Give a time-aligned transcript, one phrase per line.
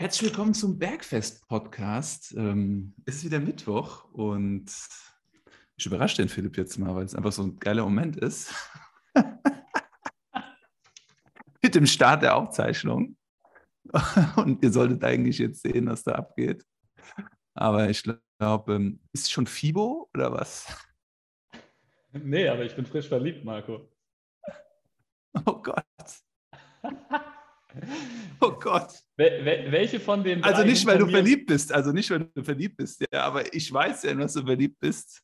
[0.00, 2.32] Herzlich willkommen zum Bergfest-Podcast.
[2.34, 4.72] Ähm, es ist wieder Mittwoch und
[5.76, 8.50] ich überrasche den Philipp jetzt mal, weil es einfach so ein geiler Moment ist.
[11.62, 13.18] Mit dem Start der Aufzeichnung.
[14.36, 16.64] Und ihr solltet eigentlich jetzt sehen, was da abgeht.
[17.52, 20.66] Aber ich glaube, ähm, ist es schon FIBO oder was?
[22.12, 23.86] Nee, aber ich bin frisch verliebt, Marco.
[25.44, 25.84] Oh Gott.
[28.42, 28.94] Oh Gott.
[29.16, 32.78] Wel welche von den Also nicht, weil du verliebt bist, also nicht, weil du verliebt
[32.78, 35.22] bist, ja, aber ich weiß ja, dass du verliebt bist.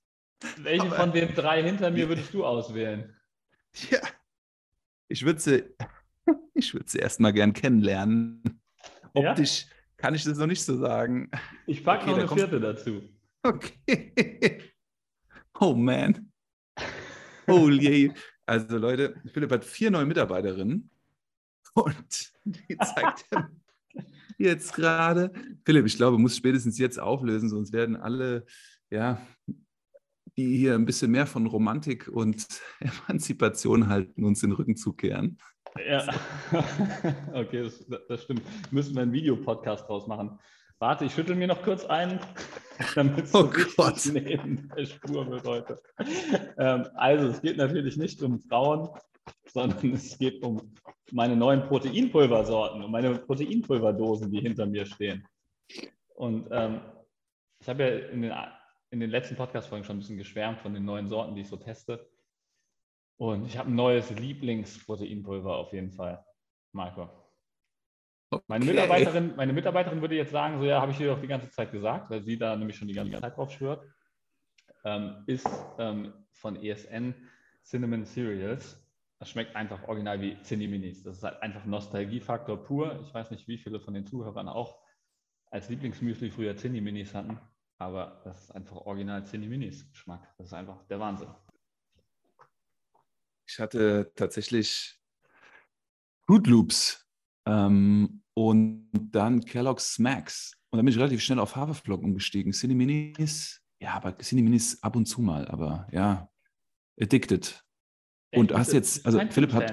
[0.59, 3.17] Welche aber, von den drei hinter mir würdest du auswählen?
[3.91, 4.01] Ja,
[5.09, 5.65] ich würde sie,
[6.55, 8.43] ich würde sie erstmal gern kennenlernen.
[9.15, 9.69] Optisch ja?
[9.97, 11.31] kann ich das noch nicht so sagen.
[11.67, 13.03] Ich packe okay, noch eine vierte dazu.
[13.43, 14.63] Okay.
[15.59, 16.31] Oh man.
[17.47, 18.13] Oh je.
[18.45, 20.91] Also Leute, Philipp hat vier neue Mitarbeiterinnen.
[21.77, 23.51] Und die zeigt er
[24.39, 25.33] jetzt gerade.
[25.65, 28.47] Philipp, ich glaube, muss spätestens jetzt auflösen, sonst werden alle,
[28.91, 29.21] ja,
[30.37, 32.47] die hier ein bisschen mehr von Romantik und
[32.81, 35.39] Emanzipation halten, uns den Rücken zukehren.
[35.87, 36.07] Ja,
[37.35, 38.43] okay, das, das stimmt.
[38.71, 40.39] Müssen wir einen Videopodcast draus machen.
[40.79, 42.21] Warte, ich schüttel mir noch kurz ein,
[42.95, 44.01] damit es oh Gott.
[44.13, 45.81] neben der Spur wird heute.
[46.59, 48.89] Ähm, also, es geht natürlich nicht um Frauen,
[49.47, 50.75] sondern es geht um
[51.13, 55.27] meine neuen Proteinpulversorten, um meine Proteinpulverdosen, die hinter mir stehen.
[56.15, 56.81] Und ähm,
[57.61, 58.33] ich habe ja in den,
[58.91, 61.57] in den letzten Podcast-Folgen schon ein bisschen geschwärmt von den neuen Sorten, die ich so
[61.57, 62.09] teste.
[63.19, 66.25] Und ich habe ein neues Lieblingsproteinpulver auf jeden Fall,
[66.73, 67.09] Marco.
[68.31, 68.45] Okay.
[68.49, 71.49] Meine, Mitarbeiterin, meine Mitarbeiterin würde jetzt sagen, so ja, habe ich dir doch die ganze
[71.51, 73.87] Zeit gesagt, weil sie da nämlich schon die ganze Zeit drauf schwört,
[74.85, 75.49] ähm, ist
[75.79, 77.15] ähm, von ESN
[77.65, 78.86] Cinnamon Cereals.
[79.19, 81.03] Das schmeckt einfach original wie Cindy Minis.
[81.03, 83.01] Das ist halt einfach Nostalgiefaktor pur.
[83.01, 84.79] Ich weiß nicht, wie viele von den Zuhörern auch
[85.51, 87.39] als Lieblingsmüsli früher Cindy Minis hatten,
[87.79, 90.35] aber das ist einfach original Cindy Minis Geschmack.
[90.37, 91.29] Das ist einfach der Wahnsinn.
[93.49, 95.01] Ich hatte tatsächlich
[96.27, 97.07] Good Loops
[97.47, 100.59] ähm, und dann Kellogg's Smacks.
[100.71, 102.53] Und dann bin ich relativ schnell auf Haferflocken umgestiegen.
[102.53, 106.29] Cindy Minis, ja, aber Cindy Minis ab und zu mal, aber ja,
[107.01, 107.66] addicted.
[108.35, 109.73] Und hast jetzt, also Philipp hat,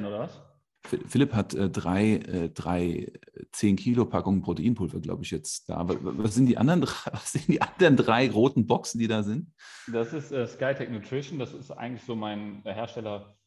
[1.07, 3.11] Philipp hat äh, drei, äh, drei
[3.51, 5.85] 10 Kilo Packungen Proteinpulver, glaube ich, jetzt da.
[5.87, 6.81] Was sind die anderen,
[7.11, 9.53] was sind die anderen drei roten Boxen, die da sind?
[9.91, 11.39] Das ist äh, Skytech Nutrition.
[11.39, 13.37] Das ist eigentlich so mein Hersteller,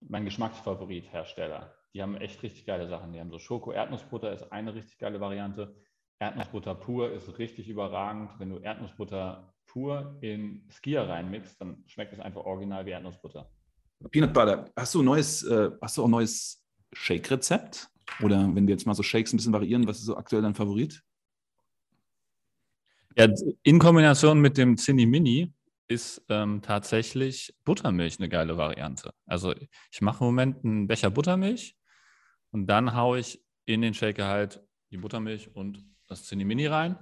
[0.00, 1.74] mein Geschmacksfavorit-Hersteller.
[1.94, 3.12] Die haben echt richtig geile Sachen.
[3.12, 5.76] Die haben so Schoko-Erdnussbutter ist eine richtig geile Variante.
[6.18, 8.30] Erdnussbutter pur ist richtig überragend.
[8.38, 13.50] Wenn du Erdnussbutter pur in Skier reinmixst, dann schmeckt es einfach original wie Erdnussbutter.
[14.10, 17.88] Peanut Butter, hast du, neues, äh, neues Shake-Rezept?
[18.20, 20.54] Oder wenn wir jetzt mal so Shakes ein bisschen variieren, was ist so aktuell dein
[20.54, 21.02] Favorit?
[23.16, 23.28] Ja,
[23.62, 25.52] in Kombination mit dem Zinni Mini
[25.88, 29.12] ist ähm, tatsächlich Buttermilch eine geile Variante.
[29.26, 29.54] Also
[29.90, 31.76] ich mache im Moment einen Becher Buttermilch
[32.50, 36.98] und dann haue ich in den Shaker halt die Buttermilch und das Zinni Mini rein.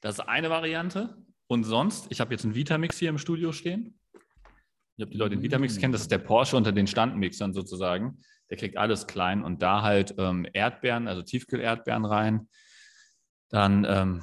[0.00, 1.16] Das ist eine Variante.
[1.46, 3.98] Und sonst, ich habe jetzt einen Vitamix hier im Studio stehen.
[4.98, 8.18] Ich habe die Leute den Vitamix kennen, das ist der Porsche unter den Standmixern sozusagen.
[8.50, 12.48] Der kriegt alles klein und da halt ähm, Erdbeeren, also Tiefkühl-Erdbeeren rein.
[13.48, 14.22] Dann ähm,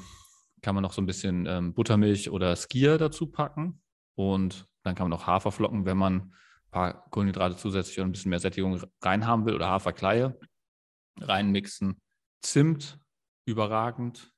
[0.61, 3.81] kann man noch so ein bisschen ähm, Buttermilch oder Skier dazu packen
[4.15, 6.33] und dann kann man noch Haferflocken, wenn man ein
[6.71, 10.37] paar Kohlenhydrate zusätzlich und ein bisschen mehr Sättigung reinhaben will oder Haferkleie
[11.21, 12.01] reinmixen.
[12.41, 12.99] Zimt,
[13.45, 14.34] überragend.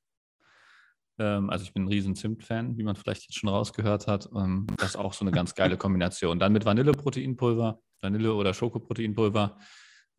[1.18, 4.28] Ähm, also ich bin ein riesen Zimt-Fan, wie man vielleicht jetzt schon rausgehört hat.
[4.34, 6.38] Ähm, das ist auch so eine ganz geile Kombination.
[6.38, 9.58] Dann mit Vanilleproteinpulver, Vanille- oder Schokoproteinpulver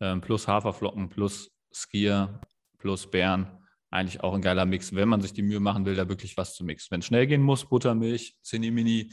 [0.00, 2.40] ähm, plus Haferflocken plus Skier
[2.78, 3.46] plus Beeren.
[3.90, 6.54] Eigentlich auch ein geiler Mix, wenn man sich die Mühe machen will, da wirklich was
[6.54, 6.92] zu mixen.
[6.92, 9.12] Wenn es schnell gehen muss, Buttermilch, Zinni-Mini,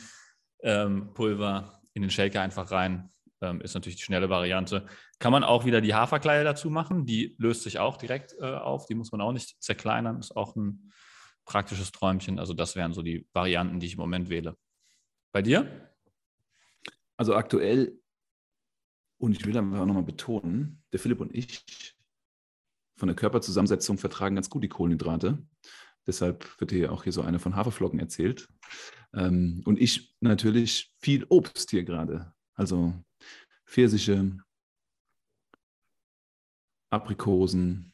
[0.61, 3.09] Pulver in den Shaker einfach rein.
[3.61, 4.85] ist natürlich die schnelle Variante.
[5.17, 7.07] Kann man auch wieder die Haferkleie dazu machen.
[7.07, 8.85] Die löst sich auch direkt äh, auf.
[8.85, 10.19] Die muss man auch nicht zerkleinern.
[10.19, 10.91] Ist auch ein
[11.47, 12.37] praktisches Träumchen.
[12.37, 14.55] Also das wären so die Varianten, die ich im Moment wähle.
[15.31, 15.91] Bei dir?
[17.17, 17.99] Also aktuell,
[19.17, 21.95] und ich will einfach nochmal betonen, der Philipp und ich
[22.97, 25.43] von der Körperzusammensetzung vertragen ganz gut die Kohlenhydrate.
[26.05, 28.47] Deshalb wird hier auch hier so eine von Haferflocken erzählt.
[29.13, 32.33] Ähm, und ich natürlich viel Obst hier gerade.
[32.53, 32.93] Also
[33.65, 34.37] Pfirsiche,
[36.89, 37.93] Aprikosen,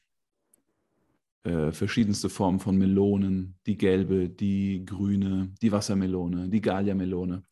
[1.44, 7.44] äh, verschiedenste Formen von Melonen, die gelbe, die grüne, die Wassermelone, die Galia-Melone.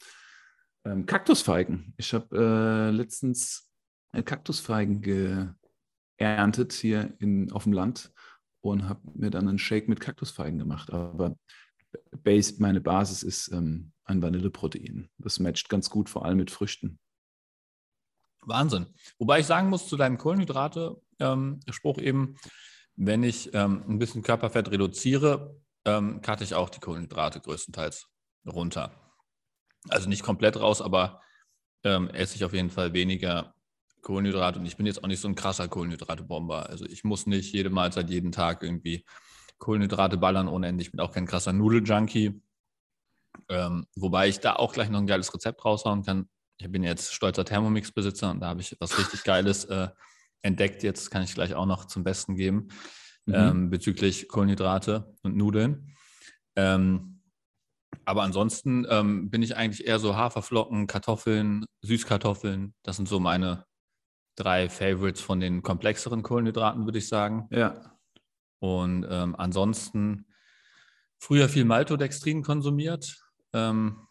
[0.85, 1.93] Ähm, Kaktusfeigen.
[1.97, 3.69] Ich habe äh, letztens
[4.25, 5.01] Kaktusfeigen
[6.17, 8.11] geerntet hier in, auf dem Land
[8.61, 10.91] und habe mir dann einen Shake mit Kaktusfeigen gemacht.
[10.91, 11.37] Aber
[12.23, 15.09] Base, meine Basis ist ähm, ein Vanilleprotein.
[15.17, 16.99] Das matcht ganz gut, vor allem mit Früchten.
[18.41, 18.87] Wahnsinn.
[19.19, 22.35] Wobei ich sagen muss zu deinem Kohlenhydrate-Spruch ähm, eben,
[23.03, 28.07] wenn ich ähm, ein bisschen Körperfett reduziere, ähm, cutte ich auch die Kohlenhydrate größtenteils
[28.45, 28.91] runter.
[29.89, 31.19] Also nicht komplett raus, aber
[31.83, 33.55] ähm, esse ich auf jeden Fall weniger
[34.03, 34.59] Kohlenhydrate.
[34.59, 36.69] Und ich bin jetzt auch nicht so ein krasser Kohlenhydrate-Bomber.
[36.69, 39.03] Also ich muss nicht jede Mahlzeit jeden Tag irgendwie
[39.57, 40.83] Kohlenhydrate ballern ohne Ende.
[40.83, 42.39] Ich bin auch kein krasser Nudeljunkie.
[43.49, 46.29] Ähm, wobei ich da auch gleich noch ein geiles Rezept raushauen kann.
[46.57, 49.87] Ich bin jetzt stolzer Thermomix-Besitzer und da habe ich was richtig Geiles äh,
[50.41, 50.83] entdeckt.
[50.83, 52.69] Jetzt kann ich gleich auch noch zum Besten geben
[53.25, 53.35] mhm.
[53.35, 55.95] ähm, bezüglich Kohlenhydrate und Nudeln.
[56.55, 57.21] Ähm,
[58.05, 62.73] aber ansonsten ähm, bin ich eigentlich eher so Haferflocken, Kartoffeln, Süßkartoffeln.
[62.83, 63.65] Das sind so meine
[64.35, 67.47] drei Favorites von den komplexeren Kohlenhydraten, würde ich sagen.
[67.51, 67.97] Ja.
[68.59, 70.25] Und ähm, ansonsten
[71.19, 73.21] früher viel Maltodextrin konsumiert,
[73.53, 74.07] ähm,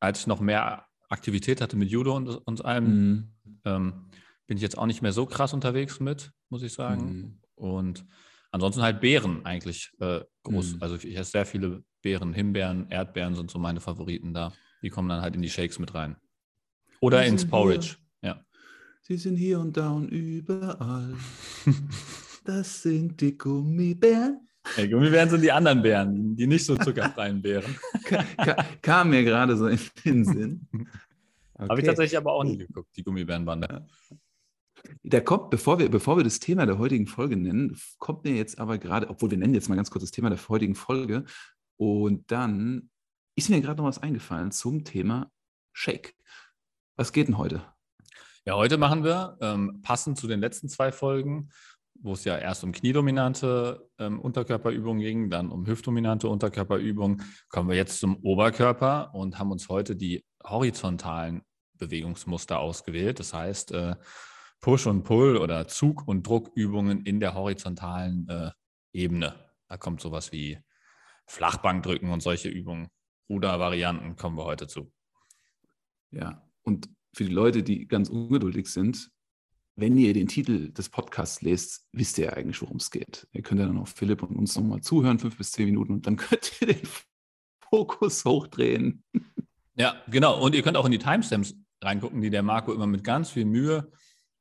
[0.00, 3.32] als ich noch mehr Aktivität hatte mit Judo und, und allem.
[3.64, 4.10] Mhm.
[4.46, 7.04] Bin ich jetzt auch nicht mehr so krass unterwegs mit, muss ich sagen.
[7.04, 7.38] Mhm.
[7.56, 8.06] Und
[8.50, 10.76] ansonsten halt Beeren eigentlich äh, groß.
[10.76, 10.82] Mhm.
[10.82, 14.52] Also ich esse sehr viele Beeren, Himbeeren, Erdbeeren sind so meine Favoriten da.
[14.82, 16.16] Die kommen dann halt in die Shakes mit rein.
[17.00, 17.96] Oder ins Porridge.
[18.20, 18.30] Hier.
[18.30, 18.44] Ja.
[19.02, 21.14] Sie sind hier und da und überall.
[22.44, 24.46] das sind die Gummibären.
[24.74, 27.76] Hey, Gummibären sind die anderen Bären, die nicht so zuckerfreien Bären.
[28.82, 30.68] Kam mir gerade so in den Sinn.
[31.58, 31.70] Okay.
[31.70, 33.86] Habe ich tatsächlich aber auch nie geguckt, die Gummibärenbande.
[35.02, 38.58] Da kommt, bevor wir, bevor wir das Thema der heutigen Folge nennen, kommt mir jetzt
[38.58, 41.24] aber gerade, obwohl wir nennen jetzt mal ganz kurz das Thema der heutigen Folge,
[41.78, 42.90] und dann
[43.36, 45.30] ist mir gerade noch was eingefallen zum Thema
[45.72, 46.16] Shake.
[46.96, 47.62] Was geht denn heute?
[48.46, 51.50] Ja, heute machen wir, ähm, passend zu den letzten zwei Folgen,
[52.00, 57.76] wo es ja erst um kniedominante ähm, Unterkörperübungen ging, dann um hüftdominante Unterkörperübungen, kommen wir
[57.76, 61.42] jetzt zum Oberkörper und haben uns heute die horizontalen
[61.74, 63.20] Bewegungsmuster ausgewählt.
[63.20, 63.96] Das heißt, äh,
[64.60, 68.50] Push- und Pull- oder Zug- und Druckübungen in der horizontalen äh,
[68.92, 69.34] Ebene.
[69.68, 70.58] Da kommt sowas wie
[71.26, 72.88] Flachbankdrücken und solche Übungen.
[73.28, 74.92] Rudervarianten kommen wir heute zu.
[76.10, 79.10] Ja, und für die Leute, die ganz ungeduldig sind,
[79.74, 83.28] wenn ihr den Titel des Podcasts lest, wisst ihr ja eigentlich, worum es geht.
[83.32, 86.06] Ihr könnt ja dann auch Philipp und uns nochmal zuhören, fünf bis zehn Minuten, und
[86.06, 86.88] dann könnt ihr den
[87.68, 89.04] Fokus hochdrehen.
[89.74, 90.42] Ja, genau.
[90.42, 93.44] Und ihr könnt auch in die Timestamps reingucken, die der Marco immer mit ganz viel
[93.44, 93.90] Mühe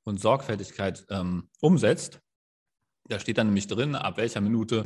[0.06, 2.22] und Sorgfältigkeit ähm, umsetzt.
[3.08, 4.84] Da steht dann nämlich drin, ab welcher Minute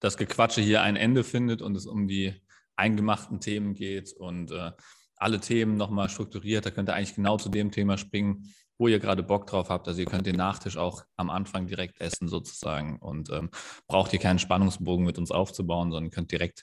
[0.00, 2.40] das Gequatsche hier ein Ende findet und es um die
[2.76, 4.72] eingemachten Themen geht und äh,
[5.16, 6.64] alle Themen nochmal strukturiert.
[6.64, 9.88] Da könnt ihr eigentlich genau zu dem Thema springen, wo ihr gerade Bock drauf habt.
[9.88, 13.50] Also ihr könnt den Nachtisch auch am Anfang direkt essen sozusagen und ähm,
[13.88, 16.62] braucht ihr keinen Spannungsbogen mit uns aufzubauen, sondern könnt direkt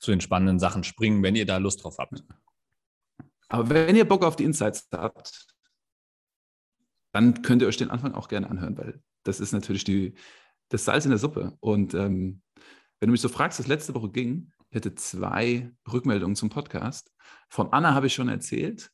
[0.00, 2.24] zu den spannenden Sachen springen, wenn ihr da Lust drauf habt.
[3.48, 5.53] Aber wenn ihr Bock auf die Insights habt,
[7.14, 10.14] dann könnt ihr euch den Anfang auch gerne anhören, weil das ist natürlich die,
[10.68, 11.56] das Salz in der Suppe.
[11.60, 12.42] Und ähm,
[12.98, 17.12] wenn du mich so fragst, was letzte Woche ging, ich hatte zwei Rückmeldungen zum Podcast.
[17.48, 18.90] Von Anna habe ich schon erzählt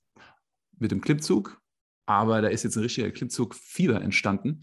[0.78, 1.62] mit dem Clipzug,
[2.05, 4.61] aber da ist jetzt ein richtiger Clipzug-Fieber entstanden.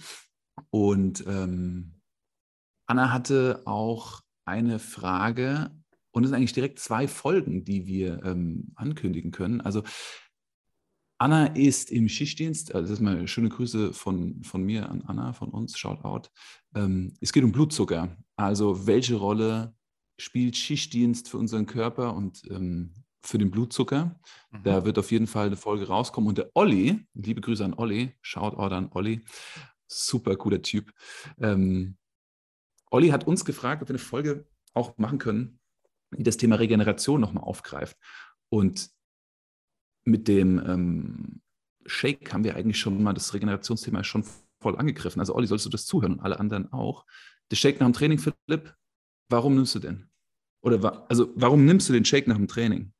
[0.69, 1.99] Und ähm,
[2.85, 5.71] Anna hatte auch eine Frage,
[6.11, 9.61] und es sind eigentlich direkt zwei Folgen, die wir ähm, ankündigen können.
[9.61, 9.83] Also
[11.17, 15.33] Anna ist im Schichtdienst, also das ist mal schöne Grüße von, von mir an Anna,
[15.33, 16.29] von uns, Shoutout.
[16.75, 18.15] Ähm, es geht um Blutzucker.
[18.35, 19.73] Also welche Rolle
[20.19, 22.93] spielt Schichtdienst für unseren Körper und ähm,
[23.23, 24.19] für den Blutzucker?
[24.51, 24.63] Mhm.
[24.63, 26.29] Da wird auf jeden Fall eine Folge rauskommen.
[26.29, 29.21] Und der Olli, liebe Grüße an Olli, Shoutout an Olli,
[29.87, 30.93] super cooler Typ.
[31.39, 31.97] Ähm,
[32.91, 35.59] Olli hat uns gefragt, ob wir eine Folge auch machen können
[36.11, 37.97] die das Thema Regeneration nochmal aufgreift.
[38.49, 38.89] Und
[40.07, 41.41] mit dem ähm,
[41.85, 44.23] Shake haben wir eigentlich schon mal das Regenerationsthema schon
[44.59, 45.19] voll angegriffen.
[45.19, 47.05] Also Olli, sollst du das zuhören und alle anderen auch.
[47.51, 48.73] Der Shake nach dem Training, Philipp,
[49.29, 50.09] warum nimmst du den?
[50.61, 52.93] Oder wa also warum nimmst du den Shake nach dem Training?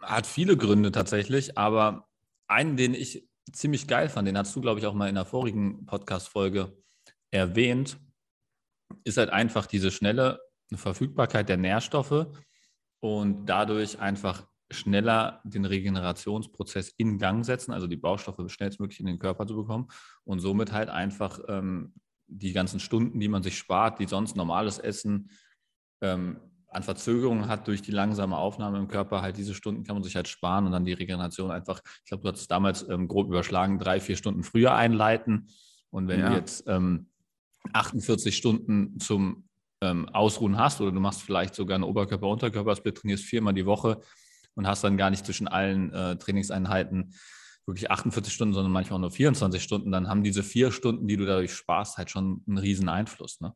[0.00, 2.08] Hat viele Gründe tatsächlich, aber
[2.48, 5.26] einen, den ich ziemlich geil fand, den hast du, glaube ich, auch mal in der
[5.26, 6.76] vorigen Podcast-Folge
[7.30, 7.98] erwähnt,
[9.04, 10.40] ist halt einfach diese schnelle
[10.74, 12.26] Verfügbarkeit der Nährstoffe
[13.00, 19.18] und dadurch einfach schneller den Regenerationsprozess in Gang setzen, also die Baustoffe schnellstmöglich in den
[19.18, 19.88] Körper zu bekommen
[20.24, 21.94] und somit halt einfach ähm,
[22.26, 25.30] die ganzen Stunden, die man sich spart, die sonst normales Essen
[26.00, 30.02] ähm, an Verzögerungen hat durch die langsame Aufnahme im Körper, halt diese Stunden kann man
[30.02, 33.08] sich halt sparen und dann die Regeneration einfach, ich glaube, du hast es damals ähm,
[33.08, 35.48] grob überschlagen, drei, vier Stunden früher einleiten.
[35.90, 36.28] Und wenn ja.
[36.28, 37.08] du jetzt ähm,
[37.72, 39.48] 48 Stunden zum
[39.80, 44.00] ähm, Ausruhen hast oder du machst vielleicht sogar eine Oberkörper-Unterkörper-Split, trainierst viermal die Woche
[44.56, 47.14] und hast dann gar nicht zwischen allen äh, Trainingseinheiten
[47.66, 51.16] wirklich 48 Stunden, sondern manchmal auch nur 24 Stunden, dann haben diese vier Stunden, die
[51.16, 53.40] du dadurch sparst, halt schon einen riesen Einfluss.
[53.40, 53.54] Ne?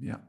[0.00, 0.26] Ja,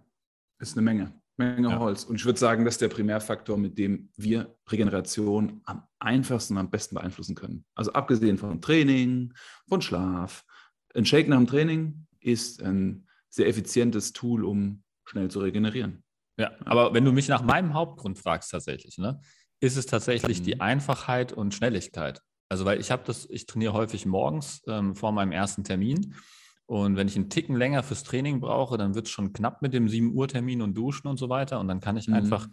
[0.59, 1.13] ist eine Menge.
[1.37, 1.79] Menge ja.
[1.79, 2.03] Holz.
[2.03, 6.59] Und ich würde sagen, das ist der Primärfaktor, mit dem wir Regeneration am einfachsten und
[6.59, 7.65] am besten beeinflussen können.
[7.75, 9.33] Also abgesehen von Training,
[9.67, 10.43] von Schlaf.
[10.93, 16.03] Ein Shake nach dem Training ist ein sehr effizientes Tool, um schnell zu regenerieren.
[16.39, 19.21] Ja, aber wenn du mich nach meinem Hauptgrund fragst tatsächlich, ne,
[19.59, 20.43] ist es tatsächlich mhm.
[20.45, 22.21] die Einfachheit und Schnelligkeit.
[22.47, 26.15] Also weil ich habe das, ich trainiere häufig morgens ähm, vor meinem ersten Termin
[26.69, 29.73] und wenn ich einen Ticken länger fürs Training brauche, dann wird es schon knapp mit
[29.73, 31.59] dem 7 Uhr Termin und Duschen und so weiter.
[31.59, 32.13] Und dann kann ich mhm.
[32.13, 32.47] einfach,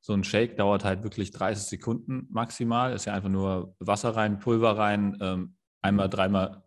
[0.00, 2.94] so ein Shake dauert halt wirklich 30 Sekunden maximal.
[2.94, 6.64] Ist ja einfach nur Wasser rein, Pulver rein, ähm, einmal, dreimal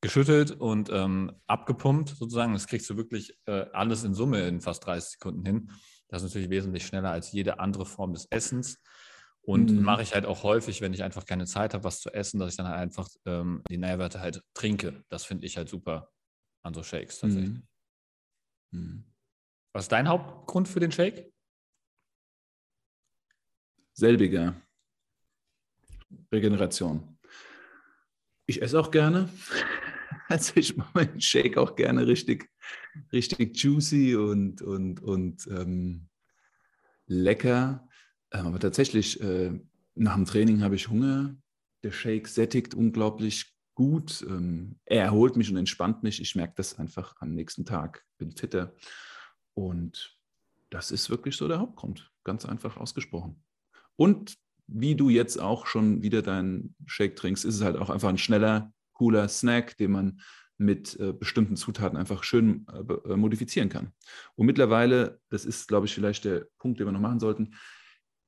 [0.00, 2.54] geschüttelt und ähm, abgepumpt sozusagen.
[2.54, 5.70] Das kriegst du wirklich äh, alles in Summe in fast 30 Sekunden hin.
[6.08, 8.82] Das ist natürlich wesentlich schneller als jede andere Form des Essens.
[9.42, 9.82] Und mhm.
[9.82, 12.50] mache ich halt auch häufig, wenn ich einfach keine Zeit habe, was zu essen, dass
[12.50, 15.04] ich dann halt einfach ähm, die Nährwerte halt trinke.
[15.08, 16.10] Das finde ich halt super
[16.62, 17.60] an so Shakes tatsächlich.
[18.70, 18.80] Mhm.
[18.80, 19.04] Mhm.
[19.72, 21.32] Was ist dein Hauptgrund für den Shake?
[23.94, 24.54] Selbiger.
[26.32, 27.18] Regeneration.
[28.46, 29.28] Ich esse auch gerne.
[30.30, 32.50] Also ich mache meinen Shake auch gerne richtig,
[33.12, 36.08] richtig juicy und, und, und ähm,
[37.06, 37.88] lecker.
[38.30, 39.58] Ähm, aber tatsächlich, äh,
[39.94, 41.34] nach dem Training habe ich Hunger.
[41.82, 44.24] Der Shake sättigt unglaublich gut.
[44.28, 46.20] Ähm, er erholt mich und entspannt mich.
[46.20, 48.74] Ich merke das einfach am nächsten Tag, bin fitter.
[49.54, 50.18] Und
[50.70, 53.42] das ist wirklich so der Hauptgrund, ganz einfach ausgesprochen.
[53.96, 58.10] Und wie du jetzt auch schon wieder deinen Shake trinkst, ist es halt auch einfach
[58.10, 60.20] ein schneller, cooler Snack, den man
[60.58, 63.92] mit äh, bestimmten Zutaten einfach schön äh, modifizieren kann.
[64.34, 67.54] Und mittlerweile, das ist, glaube ich, vielleicht der Punkt, den wir noch machen sollten,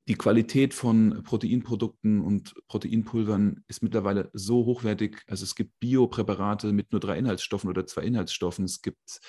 [0.07, 5.21] die Qualität von Proteinprodukten und Proteinpulvern ist mittlerweile so hochwertig.
[5.27, 8.65] Also es gibt Biopräparate mit nur drei Inhaltsstoffen oder zwei Inhaltsstoffen.
[8.65, 9.19] Es gibt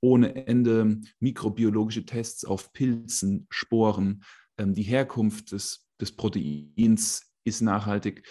[0.00, 4.22] ohne Ende mikrobiologische Tests auf Pilzen, Sporen.
[4.58, 8.26] Ähm, die Herkunft des, des Proteins ist nachhaltig.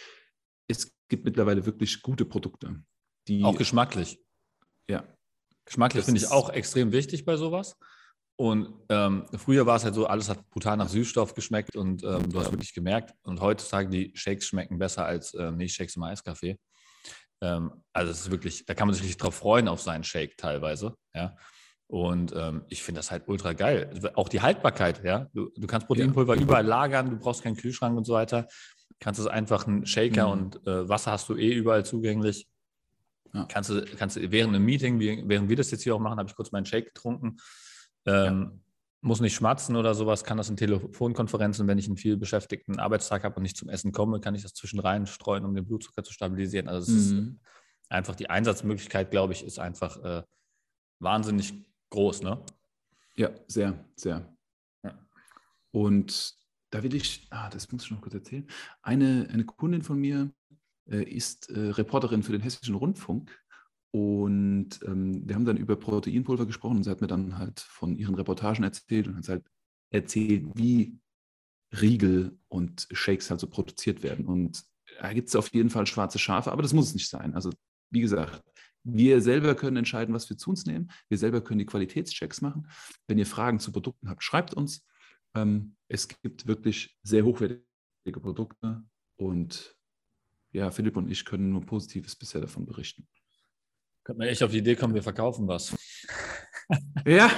[0.67, 2.81] Es gibt mittlerweile wirklich gute Produkte.
[3.27, 4.19] Die, auch geschmacklich.
[4.89, 5.03] Ja.
[5.65, 7.77] Geschmacklich finde ich auch extrem wichtig bei sowas.
[8.39, 12.29] Und ähm, früher war es halt so, alles hat brutal nach Süßstoff geschmeckt und ähm,
[12.29, 13.13] du hast wirklich gemerkt.
[13.23, 16.59] Und heutzutage die Shakes schmecken besser als äh, Milchshakes im Eiskaffee.
[17.41, 20.37] Ähm, also es ist wirklich, da kann man sich richtig drauf freuen auf seinen Shake
[20.37, 20.95] teilweise.
[21.15, 21.35] Ja.
[21.87, 23.89] Und ähm, ich finde das halt ultra geil.
[24.15, 25.27] Auch die Haltbarkeit, ja.
[25.33, 26.41] Du, du kannst Proteinpulver ja.
[26.41, 28.47] überall lagern, du brauchst keinen Kühlschrank und so weiter.
[28.99, 30.31] Du kannst es einfach einen Shaker mhm.
[30.31, 32.47] und äh, Wasser hast du eh überall zugänglich.
[33.33, 33.45] Ja.
[33.45, 36.29] Kannst, du, kannst du während einem Meeting, während wir das jetzt hier auch machen, habe
[36.29, 37.37] ich kurz meinen Shake getrunken
[38.07, 38.59] ähm, ja.
[39.01, 43.23] Muss nicht schmatzen oder sowas, kann das in Telefonkonferenzen, wenn ich einen viel beschäftigten Arbeitstag
[43.23, 46.03] habe und nicht zum Essen komme, kann ich das zwischen rein streuen, um den Blutzucker
[46.03, 46.67] zu stabilisieren.
[46.67, 47.19] Also es mhm.
[47.19, 50.23] ist einfach die Einsatzmöglichkeit, glaube ich, ist einfach äh,
[50.99, 51.53] wahnsinnig
[51.91, 52.43] groß, ne?
[53.15, 54.35] Ja, sehr, sehr.
[54.83, 54.97] Ja.
[55.71, 56.33] Und
[56.69, 58.47] da will ich, ah, das muss ich noch kurz erzählen.
[58.81, 60.31] Eine, eine Kundin von mir
[60.89, 63.31] äh, ist äh, Reporterin für den Hessischen Rundfunk
[63.91, 67.95] und ähm, wir haben dann über Proteinpulver gesprochen und sie hat mir dann halt von
[67.95, 69.45] ihren Reportagen erzählt und hat halt
[69.91, 70.99] erzählt, wie
[71.81, 74.25] Riegel und Shakes halt so produziert werden.
[74.25, 74.63] Und
[74.99, 77.33] da gibt es auf jeden Fall schwarze Schafe, aber das muss es nicht sein.
[77.33, 77.51] Also
[77.89, 78.43] wie gesagt,
[78.83, 80.91] wir selber können entscheiden, was wir zu uns nehmen.
[81.09, 82.67] Wir selber können die Qualitätschecks machen.
[83.07, 84.85] Wenn ihr Fragen zu Produkten habt, schreibt uns.
[85.41, 88.83] Ähm, es gibt wirklich sehr hochwertige Produkte
[89.15, 89.75] und
[90.51, 93.07] ja, Philipp und ich können nur Positives bisher davon berichten.
[94.03, 95.75] Könnte man echt auf die Idee kommen, wir verkaufen was.
[97.05, 97.29] ja,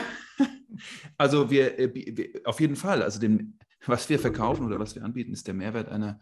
[1.17, 3.01] also wir, äh, wir, auf jeden Fall.
[3.01, 6.19] Also dem, was wir verkaufen oder was wir anbieten, ist der Mehrwert einer,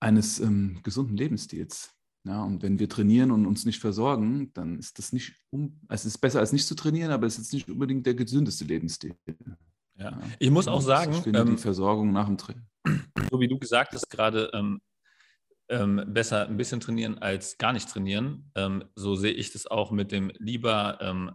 [0.00, 1.90] eines ähm, gesunden Lebensstils.
[2.26, 6.06] Ja, und wenn wir trainieren und uns nicht versorgen, dann ist das nicht, um, es
[6.06, 9.14] ist besser als nicht zu trainieren, aber es ist nicht unbedingt der gesündeste Lebensstil.
[9.96, 10.18] Ja.
[10.38, 12.66] Ich muss auch sagen, ähm, die Versorgung nach dem Training.
[13.30, 14.80] So wie du gesagt hast gerade, ähm,
[15.68, 18.50] ähm, besser ein bisschen trainieren als gar nicht trainieren.
[18.54, 21.32] Ähm, so sehe ich das auch mit dem lieber ähm,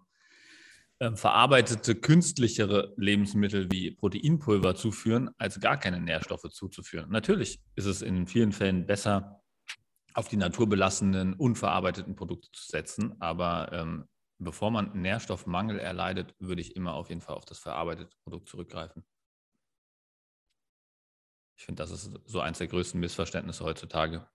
[1.00, 7.10] ähm, verarbeitete künstlichere Lebensmittel wie Proteinpulver zuführen, als gar keine Nährstoffe zuzuführen.
[7.10, 9.42] Natürlich ist es in vielen Fällen besser,
[10.14, 13.70] auf die naturbelassenen, unverarbeiteten Produkte zu setzen, aber
[14.40, 19.06] bevor man Nährstoffmangel erleidet, würde ich immer auf jeden Fall auf das verarbeitete Produkt zurückgreifen.
[21.58, 24.28] Ich finde, das ist so eins der größten Missverständnisse heutzutage.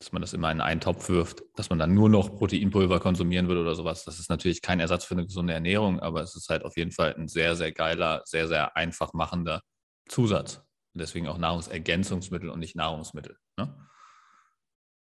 [0.00, 3.48] dass man das immer in einen Topf wirft, dass man dann nur noch Proteinpulver konsumieren
[3.48, 4.04] würde oder sowas.
[4.04, 6.90] Das ist natürlich kein Ersatz für eine gesunde Ernährung, aber es ist halt auf jeden
[6.90, 9.62] Fall ein sehr, sehr geiler, sehr, sehr einfach machender
[10.08, 10.62] Zusatz.
[10.92, 13.38] Deswegen auch Nahrungsergänzungsmittel und nicht Nahrungsmittel.
[13.56, 13.74] Ne?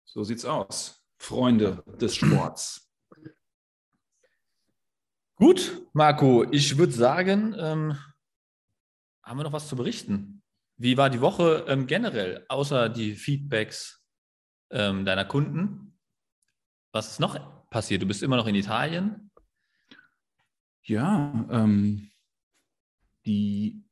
[0.06, 1.04] So sieht's aus.
[1.18, 2.92] Freunde des Sports.
[5.36, 7.98] Gut, Marco, ich würde sagen, ähm,
[9.24, 10.44] haben wir noch was zu berichten?
[10.78, 14.06] Wie war die Woche ähm, generell, außer die Feedbacks
[14.70, 15.98] ähm, deiner Kunden?
[16.92, 17.36] Was ist noch
[17.72, 18.04] passiert?
[18.04, 19.32] Du bist immer noch in Italien?
[20.84, 22.12] Ja, ähm,
[23.26, 23.84] die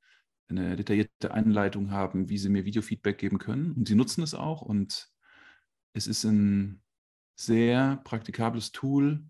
[0.49, 3.73] eine detaillierte Einleitung haben, wie sie mir Videofeedback geben können.
[3.73, 4.62] Und sie nutzen es auch.
[4.62, 5.11] Und
[5.95, 6.83] es ist ein
[7.37, 9.25] sehr praktikables Tool,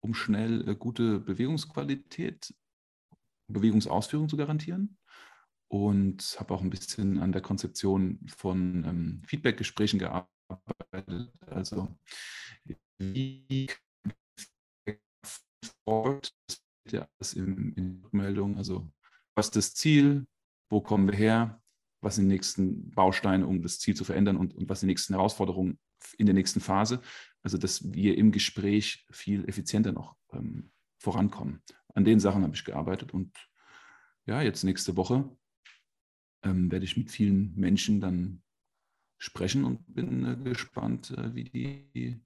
[0.00, 2.54] um schnell äh, gute Bewegungsqualität,
[3.48, 4.98] Bewegungsausführung zu garantieren.
[5.68, 11.32] Und habe auch ein bisschen an der Konzeption von ähm, Feedbackgesprächen gearbeitet.
[11.46, 11.96] Also
[12.98, 13.68] wie
[15.86, 16.60] das
[16.92, 18.56] ja alles in, in Rückmeldung.
[18.56, 18.90] Also
[19.34, 20.26] was ist das Ziel,
[20.68, 21.62] wo kommen wir her,
[22.00, 24.92] was sind die nächsten Bausteine, um das Ziel zu verändern und, und was sind die
[24.92, 25.78] nächsten Herausforderungen
[26.18, 27.00] in der nächsten Phase.
[27.42, 31.62] Also, dass wir im Gespräch viel effizienter noch ähm, vorankommen.
[31.94, 33.36] An den Sachen habe ich gearbeitet und
[34.26, 35.28] ja, jetzt nächste Woche
[36.42, 38.42] ähm, werde ich mit vielen Menschen dann
[39.18, 42.20] sprechen und bin äh, gespannt, äh, wie, die,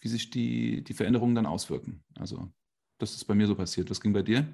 [0.00, 2.04] wie sich die, die Veränderungen dann auswirken.
[2.14, 2.52] Also,
[3.02, 3.90] das ist bei mir so passiert.
[3.90, 4.46] Was ging bei dir?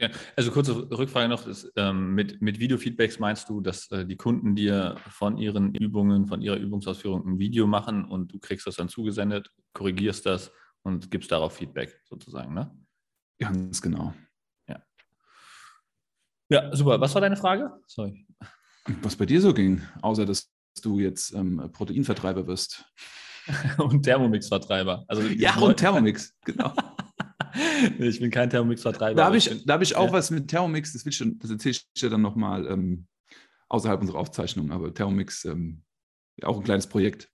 [0.00, 4.16] Ja, also kurze Rückfrage noch, ist, ähm, mit, mit Videofeedbacks meinst du, dass äh, die
[4.16, 8.76] Kunden dir von ihren Übungen, von ihrer Übungsausführung ein Video machen und du kriegst das
[8.76, 12.70] dann zugesendet, korrigierst das und gibst darauf Feedback sozusagen, ne?
[13.38, 14.14] Ganz genau.
[14.68, 14.82] Ja.
[16.48, 17.00] Ja, super.
[17.00, 17.72] Was war deine Frage?
[17.86, 18.26] Sorry.
[19.02, 22.84] Was bei dir so ging, außer dass du jetzt ähm, Proteinvertreiber wirst.
[23.78, 25.04] und Thermomix-Vertreiber.
[25.06, 26.72] Also, ja, und Thermomix, genau.
[27.98, 29.16] ich bin kein Thermomix-Vertreiber.
[29.16, 30.12] Da habe ich, hab ich auch ja.
[30.12, 33.06] was mit Thermomix, das, das erzähle ich dir dann nochmal ähm,
[33.68, 35.82] außerhalb unserer Aufzeichnung, aber Thermomix, ähm,
[36.42, 37.30] auch ein kleines Projekt.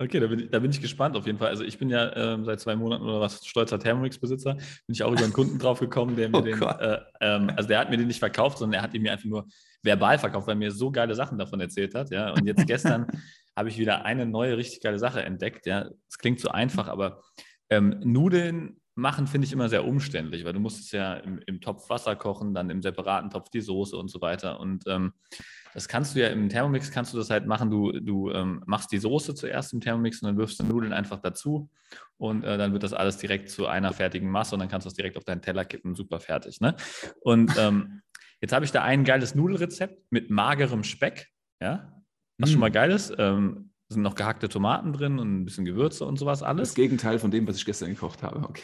[0.00, 1.48] Okay, da bin, ich, da bin ich gespannt auf jeden Fall.
[1.48, 4.54] Also ich bin ja ähm, seit zwei Monaten oder was stolzer Thermomix-Besitzer.
[4.54, 7.68] Bin ich auch über einen Kunden drauf gekommen, der mir oh den, äh, ähm, also
[7.68, 9.48] der hat mir den nicht verkauft, sondern er hat ihn mir einfach nur
[9.82, 12.12] verbal verkauft, weil er mir so geile Sachen davon erzählt hat.
[12.12, 13.06] Ja, und jetzt gestern
[13.56, 15.66] habe ich wieder eine neue richtig geile Sache entdeckt.
[15.66, 17.22] Ja, es klingt so einfach, aber
[17.68, 21.60] ähm, Nudeln machen finde ich immer sehr umständlich, weil du musst es ja im, im,
[21.60, 24.58] Topf Wasser kochen, dann im separaten Topf die Soße und so weiter.
[24.58, 25.12] Und ähm,
[25.72, 27.70] das kannst du ja im Thermomix kannst du das halt machen.
[27.70, 31.20] Du, du ähm, machst die Soße zuerst im Thermomix und dann wirfst du Nudeln einfach
[31.20, 31.70] dazu
[32.16, 34.88] und äh, dann wird das alles direkt zu einer fertigen Masse und dann kannst du
[34.88, 36.60] das direkt auf deinen Teller kippen, super fertig.
[36.60, 36.74] Ne?
[37.20, 38.02] Und ähm,
[38.40, 41.28] jetzt habe ich da ein geiles Nudelrezept mit magerem Speck.
[41.60, 42.02] Ja,
[42.38, 42.52] was mm.
[42.52, 43.14] schon mal geil ist.
[43.16, 46.70] Ähm, sind noch gehackte Tomaten drin und ein bisschen Gewürze und sowas alles.
[46.70, 48.40] Das Gegenteil von dem, was ich gestern gekocht habe.
[48.40, 48.62] Okay.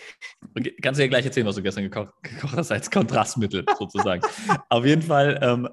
[0.57, 4.23] okay kannst du ja gleich erzählen, was du gestern gekocht, gekocht hast, als Kontrastmittel sozusagen.
[4.69, 5.69] Auf jeden Fall ähm,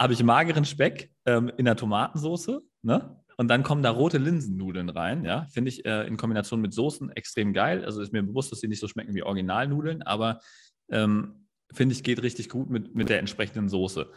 [0.00, 2.60] habe ich mageren Speck ähm, in der Tomatensauce.
[2.82, 3.16] Ne?
[3.36, 5.24] Und dann kommen da rote Linsennudeln rein.
[5.24, 5.46] Ja?
[5.52, 7.84] Finde ich äh, in Kombination mit Soßen extrem geil.
[7.84, 10.40] Also ist mir bewusst, dass sie nicht so schmecken wie Originalnudeln, aber
[10.90, 14.10] ähm, finde ich, geht richtig gut mit, mit der entsprechenden Soße.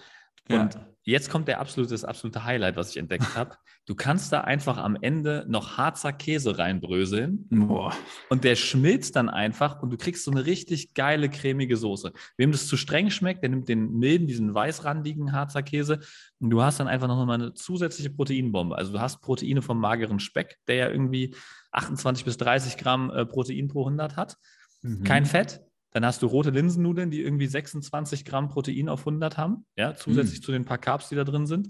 [0.49, 0.88] Und ja.
[1.04, 3.56] jetzt kommt der absolute, das absolute Highlight, was ich entdeckt habe.
[3.88, 7.91] Du kannst da einfach am Ende noch Harzer Käse reinbröseln Boah.
[8.30, 12.13] und der schmilzt dann einfach und du kriegst so eine richtig geile, cremige Soße.
[12.38, 15.99] Wem das zu streng schmeckt, der nimmt den milden, diesen weißrandigen Harzer Käse
[16.39, 18.77] und du hast dann einfach noch mal eine zusätzliche Proteinbombe.
[18.77, 21.34] Also du hast Proteine vom mageren Speck, der ja irgendwie
[21.71, 24.38] 28 bis 30 Gramm äh, Protein pro 100 hat.
[24.84, 25.04] Mhm.
[25.04, 29.65] Kein Fett, dann hast du rote Linsennudeln, die irgendwie 26 Gramm Protein auf 100 haben,
[29.75, 30.43] ja, zusätzlich mm.
[30.43, 31.69] zu den paar Carbs, die da drin sind.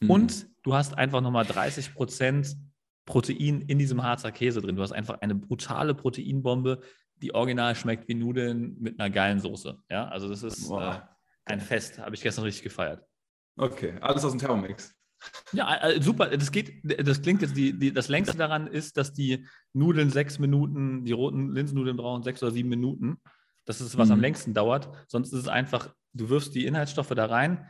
[0.00, 0.10] Mm.
[0.10, 2.56] Und du hast einfach nochmal 30 Prozent
[3.06, 4.76] Protein in diesem Harzer Käse drin.
[4.76, 6.80] Du hast einfach eine brutale Proteinbombe,
[7.16, 9.78] die original schmeckt wie Nudeln mit einer geilen Soße.
[9.90, 11.00] Ja, also das ist äh,
[11.44, 11.98] ein Fest.
[11.98, 13.04] Habe ich gestern richtig gefeiert.
[13.56, 14.94] Okay, alles aus dem Thermomix.
[15.52, 16.28] Ja, äh, super.
[16.28, 20.38] Das geht, das klingt jetzt, die, die, das längste daran ist, dass die Nudeln sechs
[20.38, 23.20] Minuten, die roten Linsennudeln brauchen sechs oder sieben Minuten.
[23.66, 24.14] Das ist, was mhm.
[24.14, 24.88] am längsten dauert.
[25.08, 27.66] Sonst ist es einfach, du wirfst die Inhaltsstoffe da rein,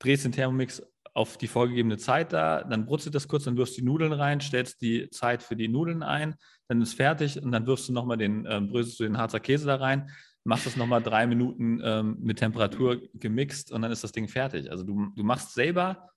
[0.00, 0.82] drehst den Thermomix
[1.14, 4.40] auf die vorgegebene Zeit da, dann brutzelt das kurz, dann wirfst du die Nudeln rein,
[4.40, 6.36] stellst die Zeit für die Nudeln ein,
[6.68, 9.66] dann ist fertig und dann wirfst du nochmal den, ähm, bröselst du den Harzer Käse
[9.66, 10.10] da rein,
[10.44, 14.70] machst das nochmal drei Minuten ähm, mit Temperatur gemixt und dann ist das Ding fertig.
[14.70, 16.10] Also du, du machst selber,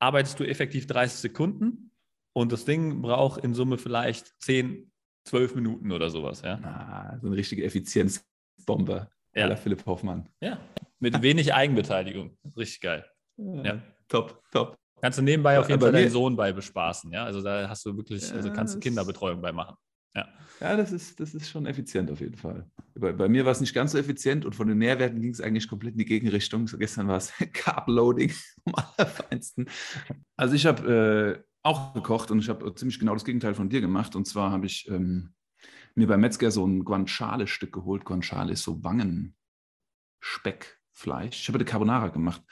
[0.00, 1.92] arbeitest du effektiv 30 Sekunden
[2.32, 4.90] und das Ding braucht in Summe vielleicht 10,
[5.24, 6.58] zwölf Minuten oder sowas, ja.
[6.62, 7.64] Ah, so eine richtige
[8.74, 9.10] Effizienzbombe.
[9.34, 9.44] Ja.
[9.44, 10.28] aller Philipp Hoffmann.
[10.40, 10.58] Ja,
[10.98, 12.36] mit wenig Eigenbeteiligung.
[12.56, 13.04] Richtig geil.
[13.36, 13.80] Ja.
[14.08, 14.76] Top, top.
[15.00, 17.24] Kannst du nebenbei auf Ja, jeden Fall deinen Sohn bei bespaßen, ja.
[17.24, 19.76] Also da hast du wirklich, also Ja, kannst du Kinderbetreuung bei machen.
[20.14, 20.28] Ja.
[20.60, 22.68] Ja, das ist, das ist schon effizient auf jeden Fall.
[22.94, 25.40] Bei, bei mir war es nicht ganz so effizient und von den Nährwerten ging es
[25.40, 26.66] eigentlich komplett in die Gegenrichtung.
[26.66, 28.30] So gestern war es Carb-Loading
[28.64, 29.70] vom Allerfeinsten.
[30.36, 33.80] Also ich habe äh, auch gekocht und ich habe ziemlich genau das Gegenteil von dir
[33.80, 34.16] gemacht.
[34.16, 35.32] Und zwar habe ich ähm,
[35.94, 38.04] mir beim Metzger so ein Guanciale-Stück geholt.
[38.04, 41.40] Guanciale ist so Wangenspeckfleisch.
[41.40, 42.42] Ich habe eine Carbonara gemacht.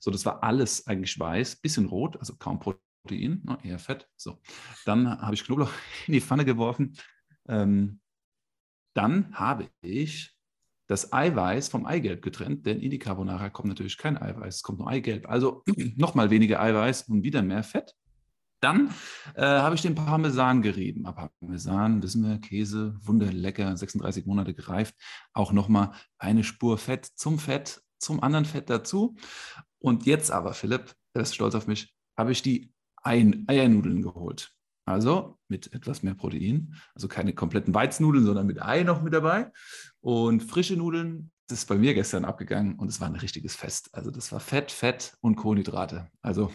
[0.00, 4.08] So, das war alles eigentlich weiß, bisschen rot, also kaum Protein, ne, eher Fett.
[4.16, 4.40] So,
[4.84, 5.72] dann habe ich Knoblauch
[6.06, 6.96] in die Pfanne geworfen.
[7.48, 8.00] Ähm,
[8.94, 10.38] dann habe ich
[10.88, 14.78] das Eiweiß vom Eigelb getrennt, denn in die Carbonara kommt natürlich kein Eiweiß, es kommt
[14.78, 15.28] nur Eigelb.
[15.28, 15.62] Also
[15.96, 17.94] nochmal weniger Eiweiß und wieder mehr Fett.
[18.60, 18.90] Dann
[19.34, 21.06] äh, habe ich den Parmesan gerieben.
[21.06, 24.94] Aber Parmesan, wissen wir, Käse, wunderlecker, 36 Monate gereift.
[25.32, 29.16] Auch nochmal eine Spur Fett zum Fett, zum anderen Fett dazu.
[29.78, 34.50] Und jetzt aber, Philipp, er ist stolz auf mich, habe ich die Ein Eiernudeln geholt.
[34.84, 36.74] Also mit etwas mehr Protein.
[36.94, 39.52] Also keine kompletten Weiznudeln, sondern mit Ei noch mit dabei.
[40.00, 43.90] Und frische Nudeln, das ist bei mir gestern abgegangen und es war ein richtiges Fest.
[43.92, 46.08] Also das war Fett, Fett und Kohlenhydrate.
[46.22, 46.50] Also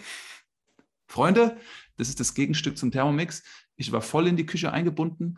[1.08, 1.58] Freunde,
[1.98, 3.44] das ist das Gegenstück zum Thermomix.
[3.76, 5.38] Ich war voll in die Küche eingebunden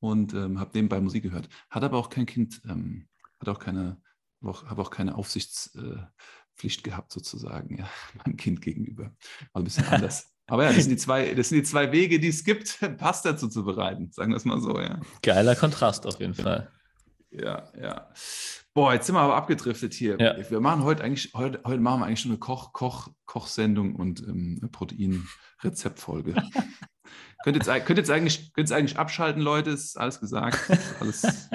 [0.00, 1.48] und ähm, habe nebenbei Musik gehört.
[1.70, 3.08] Hat aber auch kein Kind, ähm,
[3.40, 4.00] hat auch keine,
[4.42, 7.88] habe auch keine Aufsichtspflicht gehabt sozusagen, ja,
[8.24, 9.14] meinem Kind gegenüber.
[9.52, 10.32] War ein bisschen anders.
[10.48, 13.36] Aber ja, das sind die zwei, das sind die zwei Wege, die es gibt, Pasta
[13.36, 14.12] zuzubereiten.
[14.12, 15.00] Sagen wir es mal so, ja.
[15.22, 16.70] Geiler Kontrast auf jeden Fall.
[17.38, 18.08] Ja, ja.
[18.72, 20.16] Boah, jetzt sind wir aber abgedriftet hier.
[20.18, 20.36] Ja.
[20.50, 24.20] Wir machen heute eigentlich, heute, heute machen wir eigentlich schon eine Koch, Koch, Kochsendung und
[24.20, 26.34] ähm, eine Protein-Rezeptfolge.
[27.44, 30.58] könnt, jetzt, könnt, jetzt eigentlich, könnt jetzt eigentlich abschalten, Leute, ist alles gesagt,
[31.00, 31.48] alles,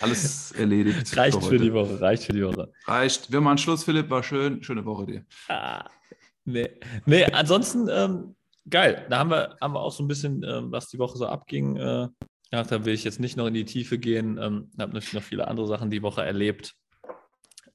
[0.00, 1.16] alles erledigt.
[1.16, 1.72] Reicht für für die.
[1.72, 2.70] Woche, reicht für die Woche.
[2.86, 3.32] Reicht.
[3.32, 4.62] Wir machen Schluss, Philipp, war schön.
[4.62, 5.26] Schöne Woche dir.
[5.48, 5.88] Ah,
[6.44, 6.68] nee.
[7.06, 8.36] nee, ansonsten ähm,
[8.68, 9.06] geil.
[9.08, 11.76] Da haben wir, haben wir auch so ein bisschen, ähm, was die Woche so abging.
[11.76, 12.08] Äh,
[12.52, 14.38] ja, da will ich jetzt nicht noch in die Tiefe gehen.
[14.38, 16.74] Ähm, habe natürlich noch viele andere Sachen die Woche erlebt.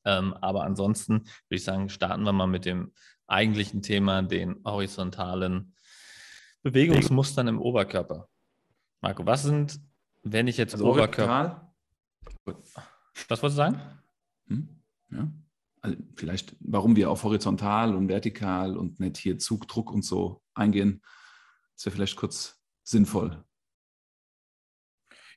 [0.05, 2.93] Ähm, aber ansonsten würde ich sagen, starten wir mal mit dem
[3.25, 5.73] eigentlichen Thema, den horizontalen
[6.61, 8.29] Bewegungsmustern im Oberkörper.
[9.01, 9.79] Marco, was sind,
[10.23, 11.73] wenn ich jetzt Also Oberkörper.
[12.45, 12.65] horizontal.
[13.27, 13.81] Was wolltest du sagen?
[14.47, 14.69] Hm?
[15.11, 15.31] Ja.
[15.81, 20.41] Also vielleicht, warum wir auf horizontal und vertikal und nicht hier Zug, Druck und so
[20.53, 21.01] eingehen,
[21.75, 23.43] ist ja vielleicht kurz sinnvoll.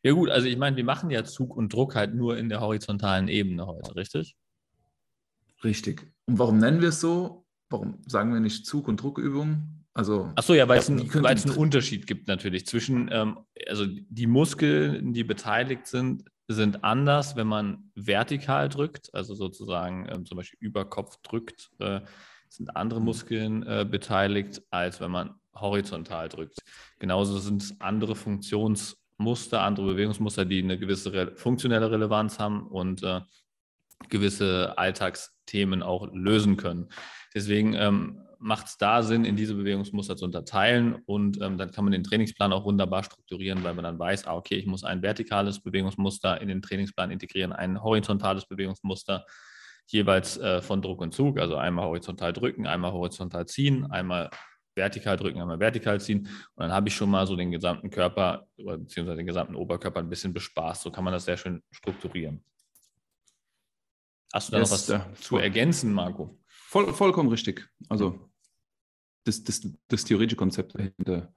[0.03, 2.61] Ja gut, also ich meine, wir machen ja Zug und Druck halt nur in der
[2.61, 4.37] horizontalen Ebene heute, richtig?
[5.63, 6.11] Richtig.
[6.27, 7.47] Und warum nennen wir es so?
[7.69, 9.85] Warum sagen wir nicht Zug- und Druckübung?
[9.93, 14.27] Also, Ach so, ja, weil es einen, einen Unterschied gibt natürlich zwischen, ähm, also die
[14.27, 20.59] Muskeln, die beteiligt sind, sind anders, wenn man vertikal drückt, also sozusagen ähm, zum Beispiel
[20.61, 22.01] über Kopf drückt, äh,
[22.49, 26.59] sind andere Muskeln äh, beteiligt, als wenn man horizontal drückt.
[26.99, 28.17] Genauso sind es andere
[29.21, 33.21] Funktionsmuster, andere Bewegungsmuster, die eine gewisse re funktionelle Relevanz haben und äh,
[34.09, 36.89] gewisse Alltagsthemen auch lösen können.
[37.35, 41.85] Deswegen ähm, macht es da Sinn, in diese Bewegungsmuster zu unterteilen und ähm, dann kann
[41.85, 45.03] man den Trainingsplan auch wunderbar strukturieren, weil man dann weiß, ah, okay, ich muss ein
[45.03, 49.27] vertikales Bewegungsmuster in den Trainingsplan integrieren, ein horizontales Bewegungsmuster
[49.87, 54.31] jeweils äh, von Druck und Zug, also einmal horizontal drücken, einmal horizontal ziehen, einmal
[54.75, 56.21] vertikal drücken, einmal vertikal ziehen
[56.55, 60.01] und dann habe ich schon mal so den gesamten Körper oder beziehungsweise den gesamten Oberkörper
[60.01, 60.83] ein bisschen bespaßt.
[60.83, 62.45] So kann man das sehr schön strukturieren.
[64.33, 65.13] Hast du da Yes, noch was ja.
[65.15, 66.41] zu ergänzen, Marco?
[66.71, 67.69] voll, vollkommen richtig.
[67.89, 68.31] Also,
[69.25, 71.35] das, das, das theoretische Konzept dahinter,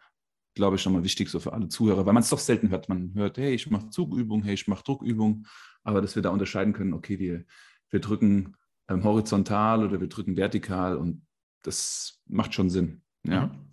[0.54, 2.88] glaube ich, nochmal wichtig so für alle Zuhörer, weil man es doch selten hört.
[2.88, 5.48] Man hört, hey, ich mache Zugübung, hey, ich mache Druckübung,
[5.84, 7.46] aber dass wir da unterscheiden können, okay, wir,
[7.90, 8.56] wir drücken
[8.88, 11.26] ähm, horizontal oder wir drücken vertikal und
[11.64, 13.03] das macht schon Sinn.
[13.26, 13.48] Ja.
[13.48, 13.64] Mhm.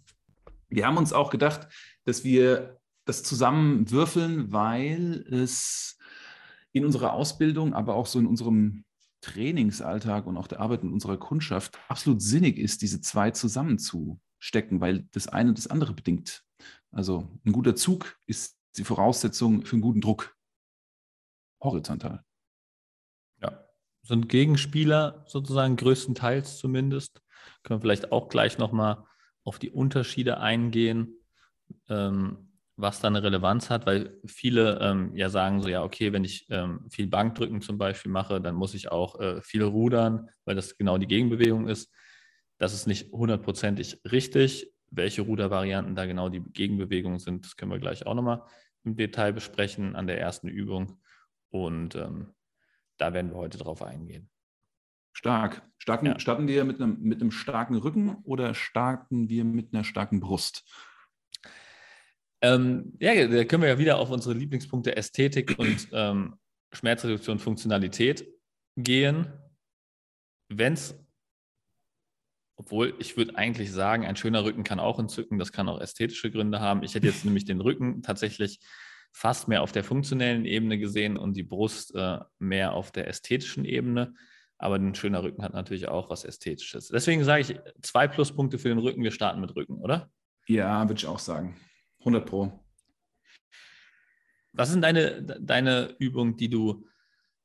[0.69, 1.69] Wir haben uns auch gedacht,
[2.05, 5.99] dass wir das zusammenwürfeln, weil es
[6.73, 8.85] in unserer Ausbildung, aber auch so in unserem
[9.21, 15.09] Trainingsalltag und auch der Arbeit mit unserer Kundschaft absolut sinnig ist, diese zwei zusammenzustecken, weil
[15.13, 16.45] das eine das andere bedingt.
[16.93, 20.37] Also ein guter Zug ist die Voraussetzung für einen guten Druck.
[21.63, 22.25] Horizontal.
[23.43, 23.65] Ja,
[24.03, 27.21] sind Gegenspieler sozusagen größtenteils zumindest.
[27.63, 29.05] Können wir vielleicht auch gleich nochmal
[29.45, 31.15] auf die Unterschiede eingehen,
[31.89, 36.25] ähm, was da eine Relevanz hat, weil viele ähm, ja sagen so, ja, okay, wenn
[36.25, 40.57] ich ähm, viel Bankdrücken zum Beispiel mache, dann muss ich auch äh, viel rudern, weil
[40.57, 41.93] das genau die Gegenbewegung ist.
[42.59, 44.73] Das ist nicht hundertprozentig richtig.
[44.91, 48.43] Welche Rudervarianten da genau die Gegenbewegung sind, das können wir gleich auch nochmal
[48.85, 51.01] im Detail besprechen an der ersten Übung.
[51.51, 52.35] Und ähm,
[52.97, 54.31] da werden wir heute drauf eingehen.
[55.13, 55.63] Stark.
[55.79, 56.19] Starten, ja.
[56.19, 60.65] starten wir mit einem, mit einem starken Rücken oder starten wir mit einer starken Brust?
[62.43, 66.37] Ähm, ja, da können wir ja wieder auf unsere Lieblingspunkte Ästhetik und ähm,
[66.73, 68.27] Schmerzreduktion, Funktionalität
[68.77, 69.27] gehen.
[70.49, 70.95] Wenn es,
[72.57, 76.31] obwohl ich würde eigentlich sagen, ein schöner Rücken kann auch entzücken, das kann auch ästhetische
[76.31, 76.83] Gründe haben.
[76.83, 78.61] Ich hätte jetzt nämlich den Rücken tatsächlich
[79.13, 83.65] fast mehr auf der funktionellen Ebene gesehen und die Brust äh, mehr auf der ästhetischen
[83.65, 84.15] Ebene.
[84.61, 86.89] Aber ein schöner Rücken hat natürlich auch was Ästhetisches.
[86.89, 89.03] Deswegen sage ich zwei Pluspunkte für den Rücken.
[89.03, 90.11] Wir starten mit Rücken, oder?
[90.47, 91.57] Ja, würde ich auch sagen.
[92.01, 92.53] 100 Pro.
[94.53, 96.87] Was sind deine, deine Übungen, die du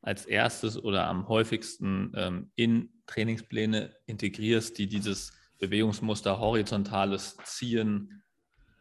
[0.02, 8.24] als erstes oder am häufigsten ähm, in Trainingspläne integrierst, die dieses Bewegungsmuster horizontales Ziehen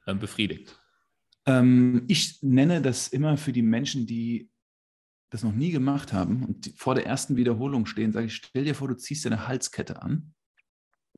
[0.07, 0.77] äh, befriedigt?
[1.47, 4.51] Ähm, ich nenne das immer für die Menschen, die
[5.35, 8.75] das noch nie gemacht haben und vor der ersten Wiederholung stehen, sage ich, stell dir
[8.77, 10.33] vor, du ziehst dir eine Halskette an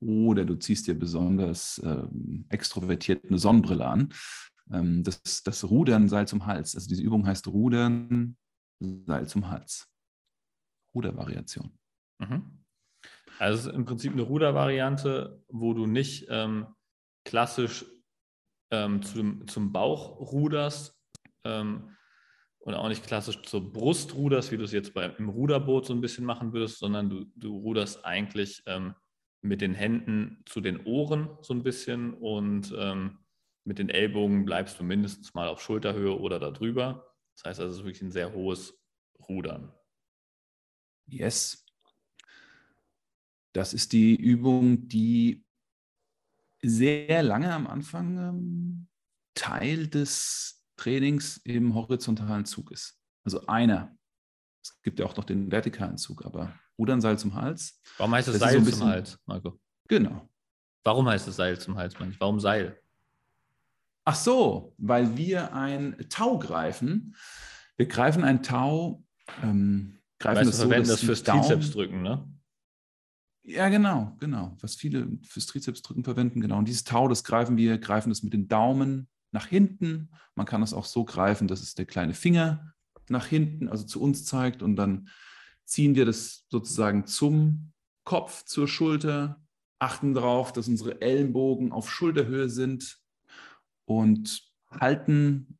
[0.00, 4.14] oder du ziehst dir besonders ähm, extrovertiert eine Sonnenbrille an.
[4.72, 6.74] Ähm, das, das Rudern Seil zum Hals.
[6.74, 8.38] Also diese Übung heißt Rudern
[8.80, 9.86] Seil zum Hals.
[10.94, 11.78] Rudervariation.
[12.18, 12.64] Mhm.
[13.38, 16.68] Also im Prinzip eine Rudervariante, wo du nicht ähm,
[17.26, 17.84] klassisch
[18.70, 20.98] ähm, zum, zum Bauch ruderst
[21.44, 21.95] ähm,
[22.66, 25.94] und auch nicht klassisch zur Brust ruderst, wie du es jetzt beim, im Ruderboot so
[25.94, 28.96] ein bisschen machen würdest, sondern du, du ruderst eigentlich ähm,
[29.40, 33.18] mit den Händen zu den Ohren so ein bisschen und ähm,
[33.62, 37.14] mit den Ellbogen bleibst du mindestens mal auf Schulterhöhe oder darüber.
[37.36, 38.76] Das heißt also, es ist wirklich ein sehr hohes
[39.28, 39.72] Rudern.
[41.06, 41.64] Yes.
[43.52, 45.44] Das ist die Übung, die
[46.62, 48.88] sehr lange am Anfang ähm,
[49.34, 52.98] Teil des Trainings im horizontalen Zug ist.
[53.24, 53.96] Also einer.
[54.62, 57.80] Es gibt ja auch noch den vertikalen Zug, aber Rudern Seil zum Hals.
[57.98, 59.58] Warum heißt es Seil so bisschen, zum Hals, Marco?
[59.88, 60.28] Genau.
[60.84, 62.20] Warum heißt es Seil zum Hals, manchmal?
[62.20, 62.80] Warum Seil?
[64.04, 67.16] Ach so, weil wir ein Tau greifen.
[67.76, 69.04] Wir greifen ein Tau,
[69.42, 72.28] ähm, greifen weißt, das so, verwenden das fürs Trizeps drücken, ne?
[73.42, 74.56] Ja, genau, genau.
[74.60, 76.58] Was viele fürs Trizepsdrücken verwenden, genau.
[76.58, 80.10] Und dieses Tau, das greifen wir, greifen das mit dem Daumen nach hinten.
[80.34, 82.72] Man kann es auch so greifen, dass es der kleine Finger
[83.08, 84.62] nach hinten, also zu uns zeigt.
[84.62, 85.08] Und dann
[85.64, 87.72] ziehen wir das sozusagen zum
[88.04, 89.42] Kopf, zur Schulter,
[89.78, 92.98] achten darauf, dass unsere Ellenbogen auf Schulterhöhe sind
[93.84, 95.58] und halten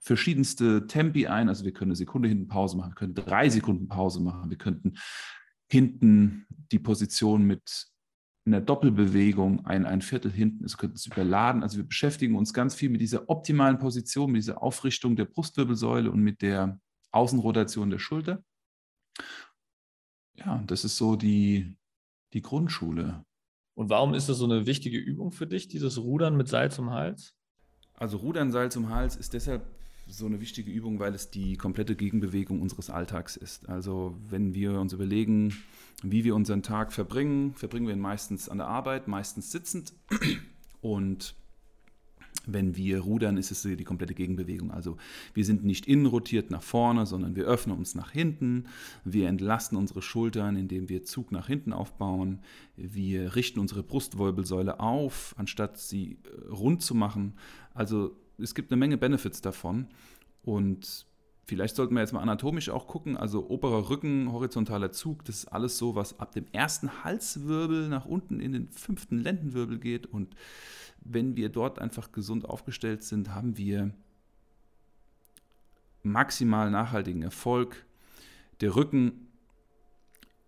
[0.00, 1.48] verschiedenste Tempi ein.
[1.48, 4.58] Also wir können eine Sekunde hinten Pause machen, wir können drei Sekunden Pause machen, wir
[4.58, 4.96] könnten
[5.70, 7.88] hinten die Position mit
[8.48, 11.62] einer Doppelbewegung, ein, ein Viertel hinten ist, könnte es überladen.
[11.62, 16.10] Also wir beschäftigen uns ganz viel mit dieser optimalen Position, mit dieser Aufrichtung der Brustwirbelsäule
[16.10, 16.80] und mit der
[17.10, 18.42] Außenrotation der Schulter.
[20.34, 21.76] Ja, das ist so die,
[22.32, 23.24] die Grundschule.
[23.74, 26.90] Und warum ist das so eine wichtige Übung für dich, dieses Rudern mit Seil zum
[26.90, 27.34] Hals?
[27.94, 29.64] Also Rudern Seil zum Hals ist deshalb
[30.08, 33.68] so eine wichtige Übung, weil es die komplette Gegenbewegung unseres Alltags ist.
[33.68, 35.54] Also wenn wir uns überlegen,
[36.02, 39.92] wie wir unseren Tag verbringen, verbringen wir ihn meistens an der Arbeit, meistens sitzend.
[40.80, 41.34] Und
[42.46, 44.70] wenn wir rudern, ist es die komplette Gegenbewegung.
[44.70, 44.96] Also
[45.34, 48.66] wir sind nicht innen rotiert nach vorne, sondern wir öffnen uns nach hinten.
[49.04, 52.40] Wir entlasten unsere Schultern, indem wir Zug nach hinten aufbauen.
[52.76, 57.34] Wir richten unsere Brustwirbelsäule auf, anstatt sie äh, rund zu machen.
[57.74, 59.88] Also es gibt eine Menge Benefits davon.
[60.42, 61.06] Und
[61.44, 63.16] vielleicht sollten wir jetzt mal anatomisch auch gucken.
[63.16, 68.06] Also oberer Rücken, horizontaler Zug, das ist alles so, was ab dem ersten Halswirbel nach
[68.06, 70.06] unten in den fünften Lendenwirbel geht.
[70.06, 70.34] Und
[71.00, 73.92] wenn wir dort einfach gesund aufgestellt sind, haben wir
[76.02, 77.84] maximal nachhaltigen Erfolg.
[78.60, 79.27] Der Rücken,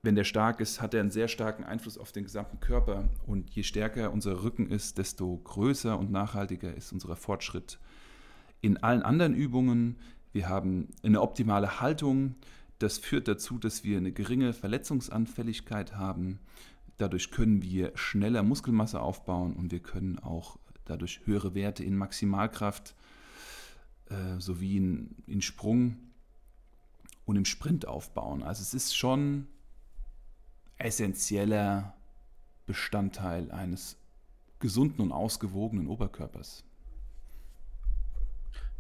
[0.03, 3.09] wenn der stark ist, hat er einen sehr starken Einfluss auf den gesamten Körper.
[3.27, 7.79] Und je stärker unser Rücken ist, desto größer und nachhaltiger ist unser Fortschritt
[8.63, 9.97] in allen anderen Übungen.
[10.33, 12.37] Wir haben eine optimale Haltung.
[12.79, 16.39] Das führt dazu, dass wir eine geringe Verletzungsanfälligkeit haben.
[16.97, 22.95] Dadurch können wir schneller Muskelmasse aufbauen und wir können auch dadurch höhere Werte in Maximalkraft
[24.09, 25.97] äh, sowie in, in Sprung
[27.27, 28.43] und im Sprint aufbauen.
[28.43, 29.47] Also es ist schon
[30.85, 31.95] essentieller
[32.67, 33.99] Bestandteil eines
[34.59, 36.65] gesunden und ausgewogenen Oberkörpers.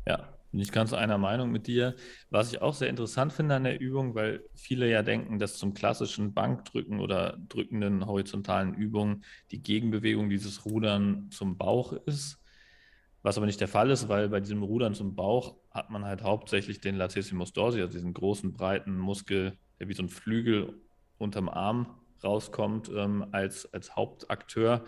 [0.06, 1.94] Ja, bin ich ganz einer Meinung mit dir.
[2.30, 5.74] Was ich auch sehr interessant finde an der Übung, weil viele ja denken, dass zum
[5.74, 12.38] klassischen Bankdrücken oder drückenden horizontalen Übungen die Gegenbewegung dieses Rudern zum Bauch ist.
[13.22, 16.22] Was aber nicht der Fall ist, weil bei diesem Rudern zum Bauch hat man halt
[16.22, 20.80] hauptsächlich den Latissimus dorsi, also diesen großen, breiten Muskel, der wie so ein Flügel
[21.20, 24.84] unterm Arm rauskommt, ähm, als, als Hauptakteur.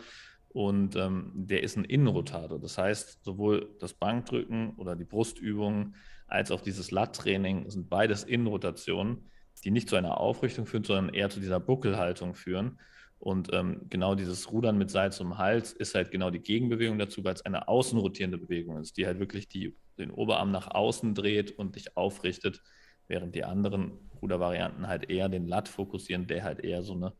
[0.48, 2.58] Und ähm, der ist ein Innenrotator.
[2.58, 5.94] Das heißt, sowohl das Bankdrücken oder die Brustübungen
[6.26, 9.30] als auch dieses Lat-Training sind beides Innenrotationen,
[9.64, 12.78] die nicht zu einer Aufrichtung führen, sondern eher zu dieser Buckelhaltung führen.
[13.18, 17.22] Und ähm, genau dieses Rudern mit Seil zum Hals ist halt genau die Gegenbewegung dazu,
[17.22, 21.52] weil es eine außenrotierende Bewegung ist, die halt wirklich die, den Oberarm nach außen dreht
[21.52, 22.62] und dich aufrichtet,
[23.08, 27.12] während die anderen Rudervarianten halt eher den Lat fokussieren, der halt eher so eine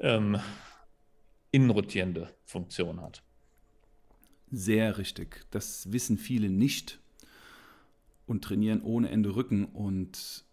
[0.00, 0.38] ähm,
[1.50, 3.22] innenrotierende Funktion hat.
[4.50, 5.46] Sehr richtig.
[5.50, 7.00] Das wissen viele nicht
[8.26, 10.44] und trainieren ohne Ende Rücken und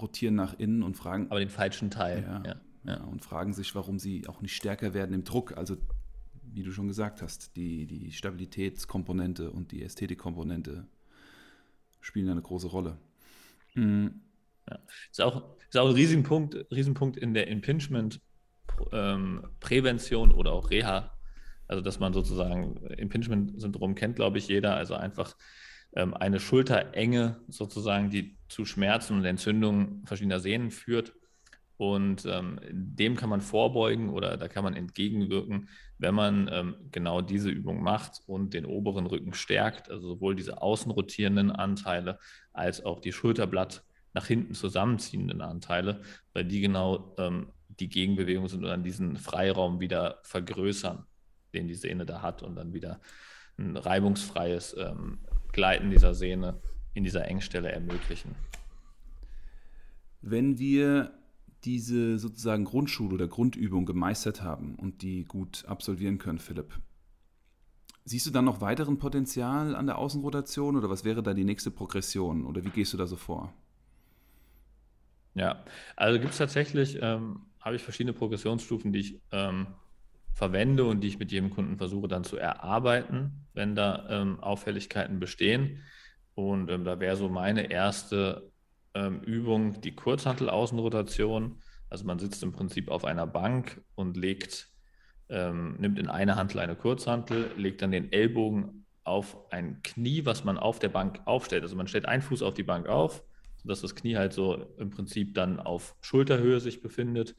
[0.00, 1.30] rotieren nach innen und fragen.
[1.30, 2.22] Aber den falschen Teil.
[2.22, 3.04] Ja, ja, ja.
[3.04, 5.56] und fragen sich, warum sie auch nicht stärker werden im Druck.
[5.56, 5.76] Also,
[6.42, 10.86] wie du schon gesagt hast, die, die Stabilitätskomponente und die Ästhetikkomponente
[12.00, 12.98] spielen eine große Rolle.
[13.76, 14.22] Mhm.
[14.68, 14.80] Ja.
[15.10, 21.12] Ist, auch, ist auch ein Riesenpunkt, Riesenpunkt in der Impingement-Prävention ähm, oder auch Reha.
[21.68, 24.74] Also, dass man sozusagen Impingement-Syndrom kennt, glaube ich, jeder.
[24.76, 25.36] Also einfach
[25.94, 31.14] ähm, eine Schulterenge sozusagen, die zu Schmerzen und Entzündungen verschiedener Sehnen führt.
[31.78, 37.20] Und ähm, dem kann man vorbeugen oder da kann man entgegenwirken, wenn man ähm, genau
[37.20, 42.18] diese Übung macht und den oberen Rücken stärkt, also sowohl diese außen rotierenden Anteile
[42.52, 43.84] als auch die Schulterblatt
[44.14, 46.00] nach hinten zusammenziehenden Anteile,
[46.32, 51.04] weil die genau ähm, die Gegenbewegung sind und dann diesen Freiraum wieder vergrößern,
[51.52, 53.00] den die Sehne da hat und dann wieder
[53.58, 55.18] ein reibungsfreies ähm,
[55.52, 56.60] Gleiten dieser Sehne
[56.94, 58.34] in dieser Engstelle ermöglichen.
[60.22, 61.12] Wenn wir
[61.64, 66.78] diese sozusagen Grundschule oder Grundübung gemeistert haben und die gut absolvieren können, Philipp,
[68.04, 71.70] siehst du dann noch weiteren Potenzial an der Außenrotation oder was wäre da die nächste
[71.70, 73.52] Progression oder wie gehst du da so vor?
[75.34, 75.64] Ja,
[75.96, 79.66] also gibt es tatsächlich, ähm, habe ich verschiedene Progressionsstufen, die ich ähm,
[80.32, 85.18] verwende und die ich mit jedem Kunden versuche dann zu erarbeiten, wenn da ähm, Auffälligkeiten
[85.18, 85.82] bestehen.
[86.34, 88.52] Und ähm, da wäre so meine erste
[88.96, 91.60] ähm, Übung die Kurzhantel-Außenrotation.
[91.88, 94.68] Also man sitzt im Prinzip auf einer Bank und legt,
[95.28, 100.44] ähm, nimmt in eine Hantel eine Kurzhantel, legt dann den Ellbogen auf ein Knie, was
[100.44, 101.62] man auf der Bank aufstellt.
[101.62, 103.22] Also man stellt einen Fuß auf die Bank auf,
[103.58, 107.36] sodass das Knie halt so im Prinzip dann auf Schulterhöhe sich befindet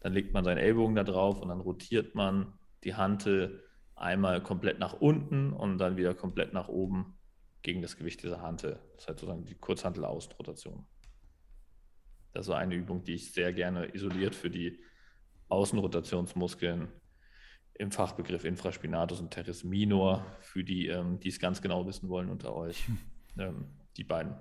[0.00, 3.62] dann legt man seinen Ellbogen da drauf und dann rotiert man die Hantel
[3.94, 7.18] einmal komplett nach unten und dann wieder komplett nach oben
[7.62, 8.80] gegen das Gewicht dieser Hantel.
[8.96, 10.86] Das heißt sozusagen die Kurzhantel-Außenrotation.
[12.32, 14.80] Das ist eine Übung, die ich sehr gerne isoliert für die
[15.48, 16.88] Außenrotationsmuskeln
[17.74, 22.30] im Fachbegriff Infraspinatus und Teres minor, für die, ähm, die es ganz genau wissen wollen
[22.30, 22.84] unter euch.
[23.38, 24.34] Ähm, die beiden.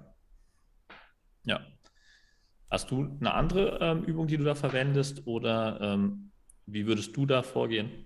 [1.44, 1.64] Ja,
[2.70, 6.32] Hast du eine andere ähm, Übung, die du da verwendest oder ähm,
[6.68, 8.06] wie würdest du da vorgehen?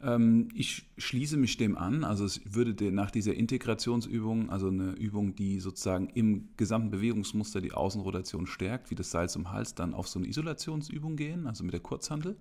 [0.00, 2.04] Ähm, ich schließe mich dem an.
[2.04, 7.72] Also es würde nach dieser Integrationsübung, also eine Übung, die sozusagen im gesamten Bewegungsmuster die
[7.72, 11.72] Außenrotation stärkt, wie das Seil zum Hals, dann auf so eine Isolationsübung gehen, also mit
[11.72, 12.36] der Kurzhandel.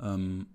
[0.00, 0.46] Ähm,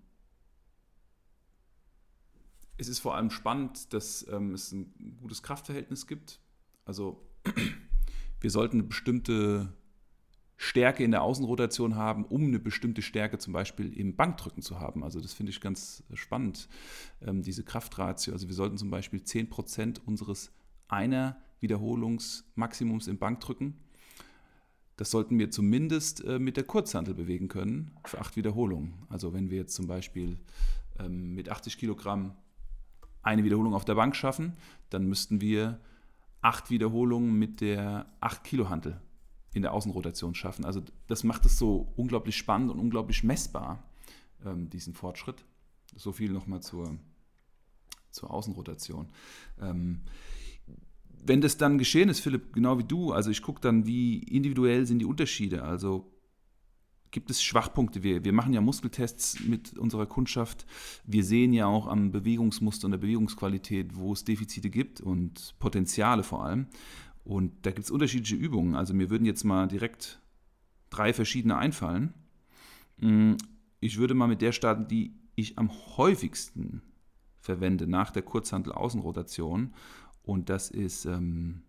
[2.77, 6.39] es ist vor allem spannend, dass ähm, es ein gutes Kraftverhältnis gibt.
[6.85, 7.25] Also
[8.41, 9.73] wir sollten eine bestimmte
[10.61, 15.05] Stärke in der Außenrotation haben, um eine bestimmte Stärke zum Beispiel im Bankdrücken zu haben.
[15.05, 16.67] Also das finde ich ganz spannend,
[17.21, 18.33] ähm, diese Kraftratio.
[18.33, 20.51] Also wir sollten zum Beispiel 10% unseres
[20.89, 23.75] einer Wiederholungsmaximums im Bankdrücken,
[24.97, 28.95] das sollten wir zumindest äh, mit der Kurzhantel bewegen können für acht Wiederholungen.
[29.07, 30.39] Also wenn wir jetzt zum Beispiel
[30.99, 32.35] ähm, mit 80 Kilogramm
[33.21, 34.57] eine Wiederholung auf der Bank schaffen,
[34.89, 35.79] dann müssten wir
[36.41, 38.99] acht Wiederholungen mit der 8 Kilo Hantel
[39.53, 40.65] in der Außenrotation schaffen.
[40.65, 43.83] Also das macht es so unglaublich spannend und unglaublich messbar,
[44.45, 45.43] ähm, diesen Fortschritt.
[45.95, 46.97] So viel nochmal zur,
[48.11, 49.09] zur Außenrotation.
[49.59, 50.01] Ähm,
[51.21, 54.85] wenn das dann geschehen ist, Philipp, genau wie du, also ich gucke dann, wie individuell
[54.85, 55.63] sind die Unterschiede.
[55.63, 56.11] Also
[57.11, 58.03] gibt es Schwachpunkte.
[58.03, 60.65] Wir, wir machen ja Muskeltests mit unserer Kundschaft.
[61.05, 66.23] Wir sehen ja auch am Bewegungsmuster und der Bewegungsqualität, wo es Defizite gibt und Potenziale
[66.23, 66.67] vor allem.
[67.29, 68.73] Und da gibt es unterschiedliche Übungen.
[68.73, 70.19] Also mir würden jetzt mal direkt
[70.89, 72.15] drei verschiedene einfallen.
[72.97, 73.33] Mm,
[73.79, 76.81] ich würde mal mit der starten, die ich am häufigsten
[77.39, 79.75] verwende nach der Kurzhandel-Außenrotation.
[80.23, 81.61] Und das ist ähm,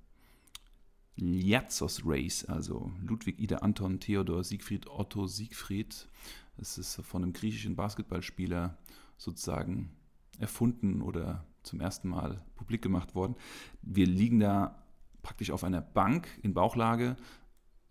[1.17, 6.09] Liatzos Race, also Ludwig, Ida, Anton, Theodor, Siegfried, Otto, Siegfried.
[6.57, 8.79] Das ist von einem griechischen Basketballspieler
[9.19, 9.91] sozusagen
[10.39, 13.35] erfunden oder zum ersten Mal publik gemacht worden.
[13.83, 14.80] Wir liegen da
[15.23, 17.17] praktisch auf einer Bank in Bauchlage.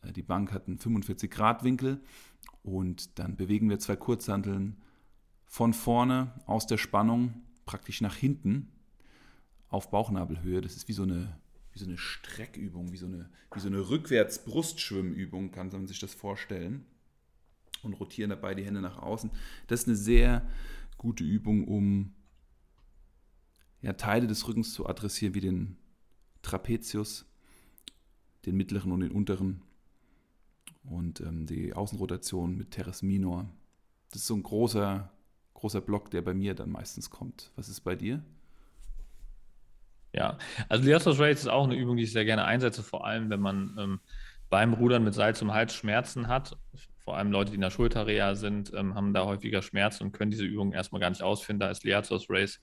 [0.02, 2.02] Äh, die Bank hat einen 45-Grad-Winkel
[2.64, 4.82] und dann bewegen wir zwei Kurzhanteln
[5.46, 8.72] von vorne aus der Spannung praktisch nach hinten
[9.68, 10.62] auf Bauchnabelhöhe.
[10.62, 11.38] Das ist wie so eine,
[11.74, 16.14] wie so eine Streckübung, wie so eine, wie so eine Rückwärts-Brustschwimmübung, kann man sich das
[16.14, 16.86] vorstellen.
[17.82, 19.32] Und rotieren dabei die Hände nach außen.
[19.68, 20.46] Das ist eine sehr
[20.98, 22.14] gute Übung, um
[23.82, 25.78] ja, Teile des Rückens zu adressieren, wie den
[26.50, 27.26] Trapezius,
[28.46, 29.62] den mittleren und den unteren.
[30.84, 33.48] Und ähm, die Außenrotation mit Teres Minor.
[34.12, 35.12] Das ist so ein großer,
[35.54, 37.52] großer Block, der bei mir dann meistens kommt.
[37.56, 38.24] Was ist bei dir?
[40.12, 40.40] Ja,
[40.70, 43.42] also Liatos Race ist auch eine Übung, die ich sehr gerne einsetze, vor allem wenn
[43.42, 44.00] man ähm,
[44.50, 46.58] beim Rudern mit Seil zum Hals Schmerzen hat.
[46.98, 50.32] Vor allem Leute, die in der Schulterreha sind, ähm, haben da häufiger Schmerzen und können
[50.32, 51.60] diese Übung erstmal gar nicht ausführen.
[51.60, 52.60] Da ist Liatos Race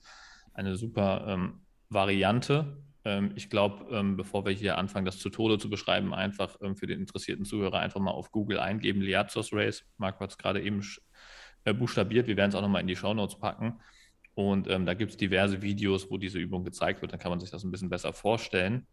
[0.53, 2.83] eine super ähm, Variante.
[3.07, 6.75] Ähm, ich glaube, ähm, bevor wir hier anfangen, das zu Tode zu beschreiben, einfach ähm,
[6.75, 9.85] für den interessierten Zuhörer einfach mal auf Google eingeben, Liatos Race.
[9.95, 10.85] Marco hat es gerade eben
[11.63, 12.27] äh, buchstabiert.
[12.27, 13.79] Wir werden es auch nochmal in die Show Notes packen.
[14.33, 17.13] Und ähm, da gibt es diverse Videos, wo diese Übung gezeigt wird.
[17.13, 18.85] Dann kann man sich das ein bisschen besser vorstellen.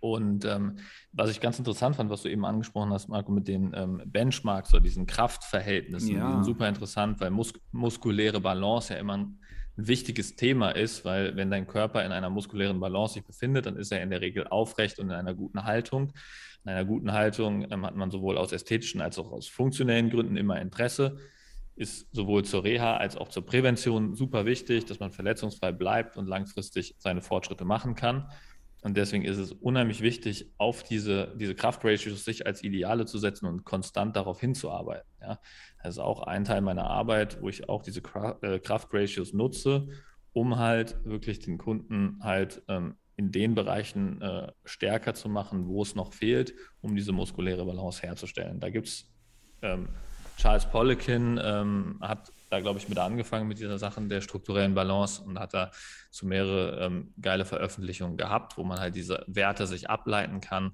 [0.00, 0.78] Und ähm,
[1.12, 4.74] was ich ganz interessant fand, was du eben angesprochen hast, Marco, mit den ähm, Benchmarks
[4.74, 6.26] oder diesen Kraftverhältnissen, ja.
[6.26, 9.38] die sind super interessant, weil mus muskuläre Balance ja immer ein
[9.76, 13.92] wichtiges Thema ist, weil wenn dein Körper in einer muskulären Balance sich befindet, dann ist
[13.92, 16.12] er in der Regel aufrecht und in einer guten Haltung.
[16.64, 20.36] In einer guten Haltung ähm, hat man sowohl aus ästhetischen als auch aus funktionellen Gründen
[20.36, 21.18] immer Interesse.
[21.76, 26.28] Ist sowohl zur Reha als auch zur Prävention super wichtig, dass man verletzungsfrei bleibt und
[26.28, 28.30] langfristig seine Fortschritte machen kann.
[28.84, 33.46] Und deswegen ist es unheimlich wichtig, auf diese, diese Kraftratios sich als Ideale zu setzen
[33.46, 35.08] und konstant darauf hinzuarbeiten.
[35.22, 35.40] Ja.
[35.82, 38.02] Das ist auch ein Teil meiner Arbeit, wo ich auch diese
[38.42, 39.88] äh, Kraftratios nutze,
[40.34, 45.80] um halt wirklich den Kunden halt ähm, in den Bereichen äh, stärker zu machen, wo
[45.80, 48.60] es noch fehlt, um diese muskuläre Balance herzustellen.
[48.60, 49.10] Da gibt es
[49.62, 49.88] ähm,
[50.36, 55.22] Charles Poliquin ähm, hat da, glaube ich, mit angefangen mit dieser Sachen der strukturellen Balance
[55.22, 55.72] und hat da
[56.10, 60.72] zu mehrere ähm, geile Veröffentlichungen gehabt, wo man halt diese Werte sich ableiten kann.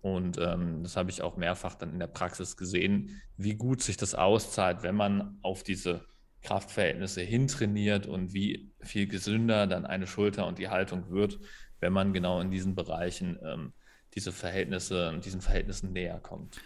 [0.00, 3.96] Und ähm, das habe ich auch mehrfach dann in der Praxis gesehen, wie gut sich
[3.96, 6.06] das auszahlt, wenn man auf diese
[6.42, 11.40] Kraftverhältnisse hintrainiert und wie viel gesünder dann eine Schulter und die Haltung wird,
[11.80, 13.72] wenn man genau in diesen Bereichen ähm,
[14.14, 16.60] diese Verhältnisse, diesen Verhältnissen näher kommt.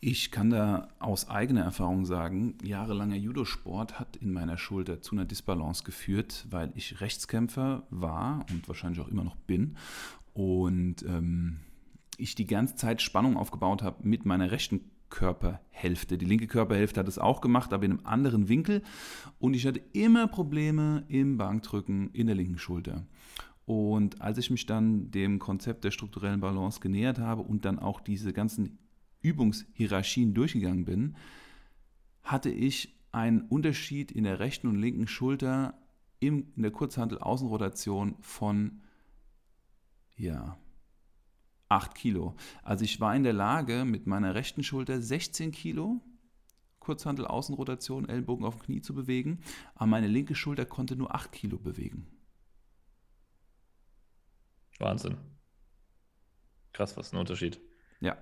[0.00, 5.24] Ich kann da aus eigener Erfahrung sagen, jahrelanger Judosport hat in meiner Schulter zu einer
[5.24, 9.76] Disbalance geführt, weil ich Rechtskämpfer war und wahrscheinlich auch immer noch bin.
[10.34, 11.58] Und ähm,
[12.16, 16.16] ich die ganze Zeit Spannung aufgebaut habe mit meiner rechten Körperhälfte.
[16.16, 18.82] Die linke Körperhälfte hat es auch gemacht, aber in einem anderen Winkel.
[19.40, 23.04] Und ich hatte immer Probleme im Bankdrücken in der linken Schulter.
[23.64, 28.00] Und als ich mich dann dem Konzept der strukturellen Balance genähert habe und dann auch
[28.00, 28.78] diese ganzen
[29.20, 31.16] Übungshierarchien durchgegangen bin,
[32.22, 35.74] hatte ich einen Unterschied in der rechten und linken Schulter
[36.20, 38.82] in der Kurzhantel-Außenrotation von
[40.16, 40.58] ja,
[41.68, 42.36] 8 Kilo.
[42.62, 46.00] Also ich war in der Lage, mit meiner rechten Schulter 16 Kilo
[46.80, 49.40] Kurzhantel-Außenrotation, Ellbogen auf dem Knie zu bewegen,
[49.74, 52.06] aber meine linke Schulter konnte nur 8 Kilo bewegen.
[54.78, 55.18] Wahnsinn.
[56.72, 57.60] Krass, was ein Unterschied.
[58.00, 58.16] Ja,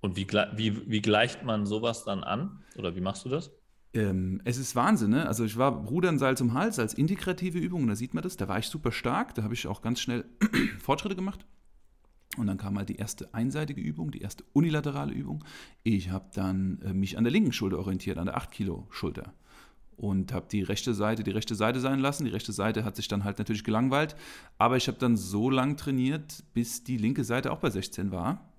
[0.00, 0.26] und wie,
[0.56, 2.62] wie, wie gleicht man sowas dann an?
[2.76, 3.50] Oder wie machst du das?
[3.92, 5.26] Ähm, es ist Wahnsinn, ne?
[5.26, 8.46] Also ich war Rudern Seil zum Hals als integrative Übung, da sieht man das, da
[8.46, 10.24] war ich super stark, da habe ich auch ganz schnell
[10.78, 11.44] Fortschritte gemacht.
[12.36, 15.44] Und dann kam halt die erste einseitige Übung, die erste unilaterale Übung.
[15.82, 19.34] Ich habe dann äh, mich an der linken Schulter orientiert, an der 8 Kilo Schulter.
[19.96, 22.24] Und habe die rechte Seite die rechte Seite sein lassen.
[22.24, 24.14] Die rechte Seite hat sich dann halt natürlich gelangweilt.
[24.58, 28.49] Aber ich habe dann so lang trainiert, bis die linke Seite auch bei 16 war.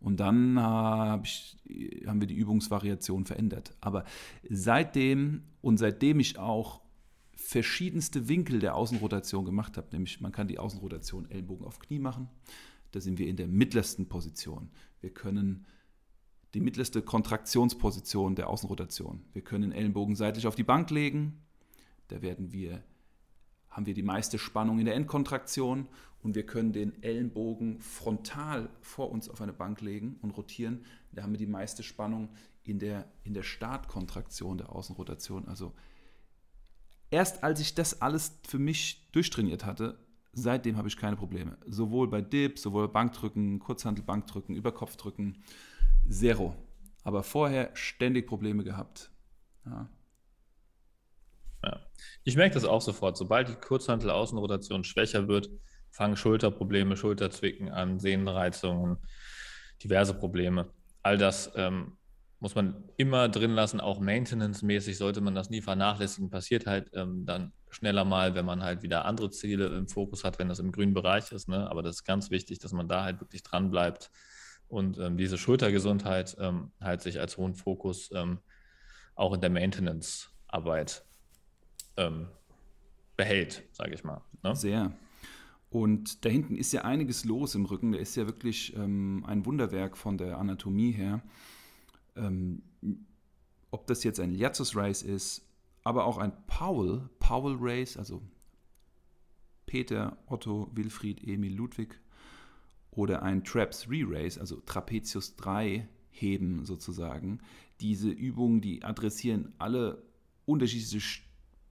[0.00, 1.56] Und dann hab ich,
[2.06, 3.74] haben wir die Übungsvariation verändert.
[3.80, 4.04] Aber
[4.48, 6.80] seitdem und seitdem ich auch
[7.34, 12.28] verschiedenste Winkel der Außenrotation gemacht habe, nämlich man kann die Außenrotation Ellbogen auf Knie machen,
[12.92, 14.70] da sind wir in der mittlersten Position.
[15.00, 15.66] Wir können
[16.54, 19.22] die mittlerste Kontraktionsposition der Außenrotation.
[19.32, 21.42] Wir können Ellenbogen seitlich auf die Bank legen,
[22.08, 22.82] da werden wir
[23.70, 25.86] haben wir die meiste Spannung in der Endkontraktion
[26.22, 30.84] und wir können den Ellenbogen frontal vor uns auf eine Bank legen und rotieren.
[31.12, 32.28] Da haben wir die meiste Spannung
[32.62, 35.48] in der, in der Startkontraktion der Außenrotation.
[35.48, 35.72] Also
[37.10, 39.98] erst als ich das alles für mich durchtrainiert hatte,
[40.32, 41.56] seitdem habe ich keine Probleme.
[41.66, 45.38] Sowohl bei Dips, sowohl bei Bankdrücken, Kurzhantel-Bankdrücken, Überkopfdrücken,
[46.08, 46.54] zero.
[47.02, 49.10] Aber vorher ständig Probleme gehabt.
[49.64, 49.88] Ja.
[51.62, 51.80] Ja.
[52.24, 53.16] Ich merke das auch sofort.
[53.16, 55.48] Sobald die Kurzhantel-Außenrotation schwächer wird,
[55.90, 58.98] fangen Schulterprobleme, Schulterzwicken an, Sehnenreizungen,
[59.82, 60.72] diverse Probleme.
[61.02, 61.96] All das ähm,
[62.38, 66.30] muss man immer drin lassen, auch maintenance-mäßig sollte man das nie vernachlässigen.
[66.30, 70.38] Passiert halt ähm, dann schneller mal, wenn man halt wieder andere Ziele im Fokus hat,
[70.38, 71.48] wenn das im grünen Bereich ist.
[71.48, 71.70] Ne?
[71.70, 74.10] Aber das ist ganz wichtig, dass man da halt wirklich dran bleibt
[74.70, 78.38] und ähm, diese Schultergesundheit ähm, halt sich als hohen Fokus ähm,
[79.14, 81.04] auch in der Maintenance-Arbeit
[81.96, 82.28] ähm,
[83.16, 84.22] behält, sage ich mal.
[84.42, 84.56] Ne?
[84.56, 84.92] Sehr.
[85.70, 87.92] Und da hinten ist ja einiges los im Rücken.
[87.92, 91.22] Der ist ja wirklich ähm, ein Wunderwerk von der Anatomie her.
[92.16, 92.62] Ähm,
[93.70, 95.46] ob das jetzt ein Liazus Race ist,
[95.84, 98.20] aber auch ein Powell, Powell Race, also
[99.66, 102.00] Peter, Otto, Wilfried, Emil, Ludwig
[102.90, 107.40] oder ein Traps Re-Race, also Trapezius 3 Heben sozusagen.
[107.80, 110.02] Diese Übungen, die adressieren alle
[110.44, 111.00] unterschiedliche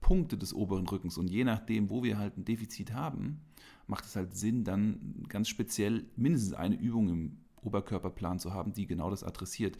[0.00, 3.40] Punkte des oberen Rückens und je nachdem, wo wir halt ein Defizit haben,
[3.86, 8.86] macht es halt Sinn, dann ganz speziell mindestens eine Übung im Oberkörperplan zu haben, die
[8.86, 9.76] genau das adressiert.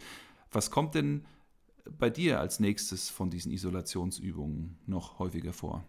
[0.51, 1.25] Was kommt denn
[1.89, 5.83] bei dir als nächstes von diesen Isolationsübungen noch häufiger vor?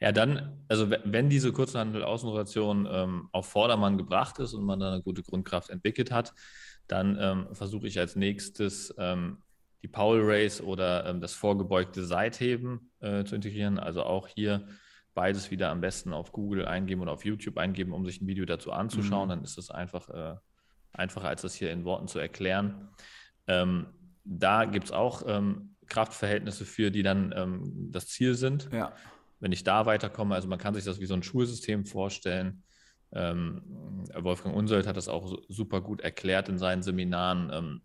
[0.00, 5.02] Ja, dann, also wenn diese Kurzhandel-Außenrotation ähm, auf Vordermann gebracht ist und man dann eine
[5.02, 6.34] gute Grundkraft entwickelt hat,
[6.88, 9.38] dann ähm, versuche ich als nächstes ähm,
[9.84, 13.78] die Powell Race oder ähm, das vorgebeugte Seitheben äh, zu integrieren.
[13.78, 14.66] Also auch hier
[15.12, 18.46] beides wieder am besten auf Google eingeben oder auf YouTube eingeben, um sich ein Video
[18.46, 19.26] dazu anzuschauen.
[19.26, 19.30] Mhm.
[19.30, 20.36] Dann ist es einfach äh,
[20.90, 22.88] einfacher, als das hier in Worten zu erklären.
[23.46, 23.88] Ähm,
[24.24, 28.70] da gibt es auch ähm, Kraftverhältnisse für, die dann ähm, das Ziel sind.
[28.72, 28.94] Ja.
[29.38, 32.62] Wenn ich da weiterkomme, also man kann sich das wie so ein Schulsystem vorstellen.
[33.12, 33.60] Ähm,
[34.14, 37.82] Wolfgang Unsold hat das auch super gut erklärt in seinen Seminaren, ähm,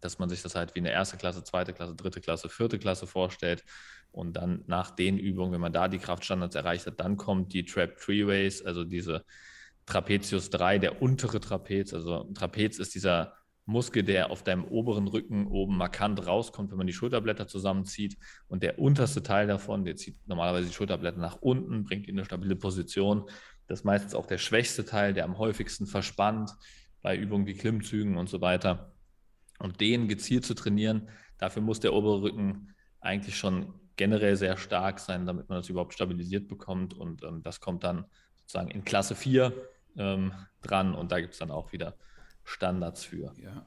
[0.00, 3.06] dass man sich das halt wie eine erste Klasse, zweite Klasse, dritte Klasse, vierte Klasse
[3.06, 3.64] vorstellt.
[4.10, 7.64] Und dann nach den Übungen, wenn man da die Kraftstandards erreicht hat, dann kommt die
[7.64, 9.24] Trap Treeways, also diese
[9.86, 11.94] Trapezius 3, der untere Trapez.
[11.94, 13.34] Also Trapez ist dieser
[13.64, 18.16] Muskel, der auf deinem oberen Rücken oben markant rauskommt, wenn man die Schulterblätter zusammenzieht.
[18.48, 22.18] Und der unterste Teil davon, der zieht normalerweise die Schulterblätter nach unten, bringt ihn in
[22.18, 23.24] eine stabile Position.
[23.66, 26.50] Das ist meistens auch der schwächste Teil, der am häufigsten verspannt
[27.02, 28.91] bei Übungen wie Klimmzügen und so weiter.
[29.62, 31.08] Und den gezielt zu trainieren,
[31.38, 35.94] dafür muss der obere Rücken eigentlich schon generell sehr stark sein, damit man das überhaupt
[35.94, 36.94] stabilisiert bekommt.
[36.94, 38.04] Und ähm, das kommt dann
[38.34, 39.52] sozusagen in Klasse 4
[39.96, 40.32] ähm,
[40.62, 41.96] dran und da gibt es dann auch wieder
[42.42, 43.32] Standards für.
[43.40, 43.66] Ja.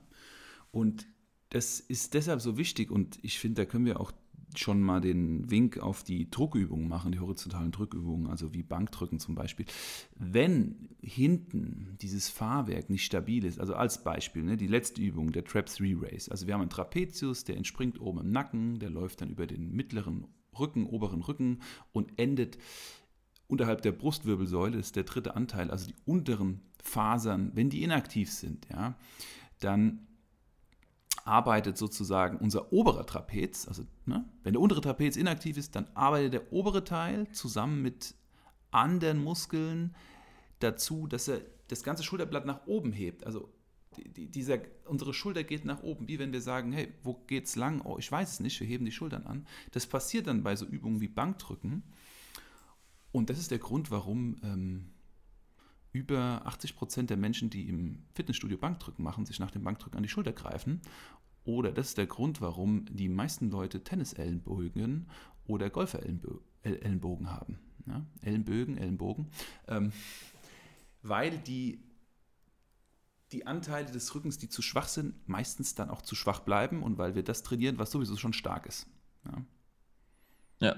[0.71, 1.07] Und
[1.49, 4.11] das ist deshalb so wichtig und ich finde, da können wir auch
[4.55, 9.35] schon mal den Wink auf die Druckübungen machen, die horizontalen Drückübungen, also wie Bankdrücken zum
[9.35, 9.65] Beispiel.
[10.15, 15.43] Wenn hinten dieses Fahrwerk nicht stabil ist, also als Beispiel, ne, die letzte Übung, der
[15.43, 19.21] Trap 3 Race, also wir haben einen Trapezius, der entspringt oben im Nacken, der läuft
[19.21, 20.27] dann über den mittleren
[20.57, 21.59] Rücken, oberen Rücken
[21.91, 22.57] und endet
[23.47, 28.31] unterhalb der Brustwirbelsäule, das ist der dritte Anteil, also die unteren Fasern, wenn die inaktiv
[28.31, 28.95] sind, ja,
[29.59, 30.07] dann
[31.25, 36.33] arbeitet sozusagen unser oberer Trapez, also ne, wenn der untere Trapez inaktiv ist, dann arbeitet
[36.33, 38.13] der obere Teil zusammen mit
[38.71, 39.95] anderen Muskeln
[40.59, 43.25] dazu, dass er das ganze Schulterblatt nach oben hebt.
[43.25, 43.49] Also
[43.97, 47.81] die, dieser, unsere Schulter geht nach oben, wie wenn wir sagen, hey, wo geht's lang?
[47.81, 49.47] Oh, ich weiß es nicht, wir heben die Schultern an.
[49.71, 51.83] Das passiert dann bei so Übungen wie Bankdrücken.
[53.11, 54.91] Und das ist der Grund, warum ähm,
[55.95, 60.03] über 80 Prozent der Menschen, die im Fitnessstudio Bankdrücken machen, sich nach dem Bankdrücken an
[60.03, 60.81] die Schulter greifen.
[61.45, 65.09] Oder das ist der Grund, warum die meisten Leute Tennisellenbögen
[65.47, 67.59] oder Golferellenbogen haben.
[67.85, 68.05] Ja?
[68.21, 69.27] Ellenbögen, Ellenbogen.
[69.69, 69.93] Ähm,
[71.01, 71.81] weil die,
[73.31, 76.97] die Anteile des Rückens, die zu schwach sind, meistens dann auch zu schwach bleiben und
[76.97, 78.85] weil wir das trainieren, was sowieso schon stark ist.
[79.23, 79.45] Ja.
[80.59, 80.75] ja.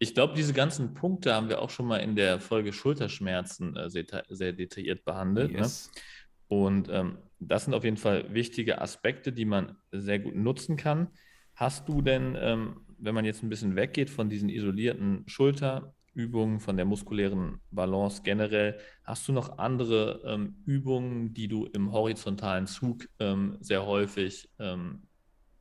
[0.00, 3.90] Ich glaube, diese ganzen Punkte haben wir auch schon mal in der Folge Schulterschmerzen äh,
[3.90, 5.52] sehr, sehr, detailliert behandelt.
[5.52, 5.58] Ne?
[5.58, 5.90] Yes.
[5.92, 6.00] Ne?
[6.48, 11.08] Und ähm, das sind auf jeden Fall wichtige Aspekte, die man sehr gut nutzen kann.
[11.54, 16.76] Hast du denn, ähm, wenn man jetzt ein bisschen weggeht von diesen isolierten Schulterübungen, von
[16.76, 23.08] der muskulären Balance generell, hast du noch andere ähm, Übungen, die du im horizontalen Zug
[23.18, 25.08] ähm, sehr häufig ähm,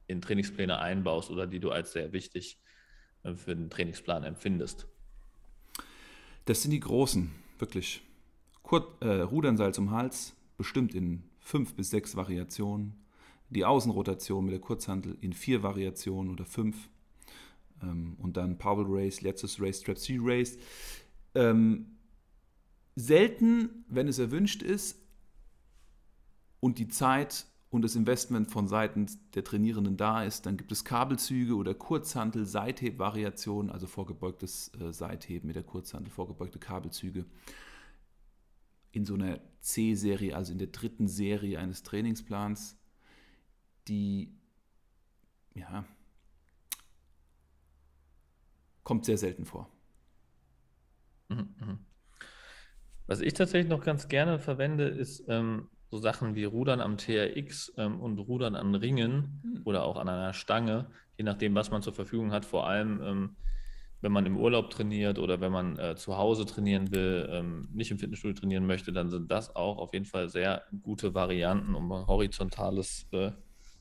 [0.06, 2.60] in Trainingspläne einbaust oder die du als sehr wichtig
[3.24, 4.88] für den Trainingsplan empfindest?
[6.46, 8.02] Das sind die großen, wirklich.
[8.64, 12.94] Kurt, äh, Rudernseil zum Hals, bestimmt in fünf bis sechs Variationen.
[13.50, 16.90] Die Außenrotation mit der Kurzhantel in vier Variationen oder fünf.
[17.82, 20.58] Ähm, und dann Powell Race, letztes Race, Strap C Race.
[21.36, 21.98] Ähm,
[22.96, 25.00] selten, wenn es erwünscht ist
[26.60, 30.86] und die Zeit und das Investment von Seiten der Trainierenden da ist, dann gibt es
[30.86, 37.26] Kabelzüge oder Kurzhantel, Seitheb-Variationen, also vorgebeugtes äh, Seitheben mit der Kurzhantel, vorgebeugte Kabelzüge.
[38.92, 42.78] In so einer C-Serie, also in der dritten Serie eines Trainingsplans,
[43.90, 44.34] die
[45.54, 45.84] ja,
[48.84, 49.70] kommt sehr selten vor.
[51.28, 51.80] Mhm, mhm.
[53.08, 57.74] Was ich tatsächlich noch ganz gerne verwende, ist ähm, so Sachen wie Rudern am TRX
[57.78, 59.62] ähm, und Rudern an Ringen mhm.
[59.64, 62.46] oder auch an einer Stange, je nachdem, was man zur Verfügung hat.
[62.46, 63.36] Vor allem, ähm,
[64.02, 67.90] wenn man im Urlaub trainiert oder wenn man äh, zu Hause trainieren will, ähm, nicht
[67.90, 71.92] im Fitnessstudio trainieren möchte, dann sind das auch auf jeden Fall sehr gute Varianten, um
[71.92, 73.32] ein horizontales äh,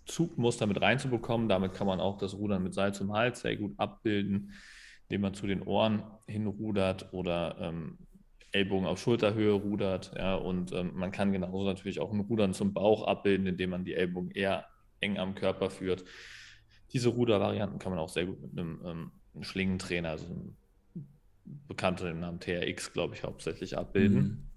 [0.07, 1.49] Zugmuster mit reinzubekommen.
[1.49, 4.53] Damit kann man auch das Rudern mit Seil zum Hals sehr gut abbilden,
[5.09, 7.99] indem man zu den Ohren hinrudert oder ähm,
[8.53, 10.13] Ellbogen auf Schulterhöhe rudert.
[10.17, 13.85] Ja, und ähm, man kann genauso natürlich auch ein Rudern zum Bauch abbilden, indem man
[13.85, 14.67] die Ellbogen eher
[15.01, 16.05] eng am Körper führt.
[16.93, 20.57] Diese Rudervarianten kann man auch sehr gut mit einem, ähm, Schlingentrainer, also einem
[21.69, 24.49] bekannten im Namen TRX, glaube ich, hauptsächlich abbilden.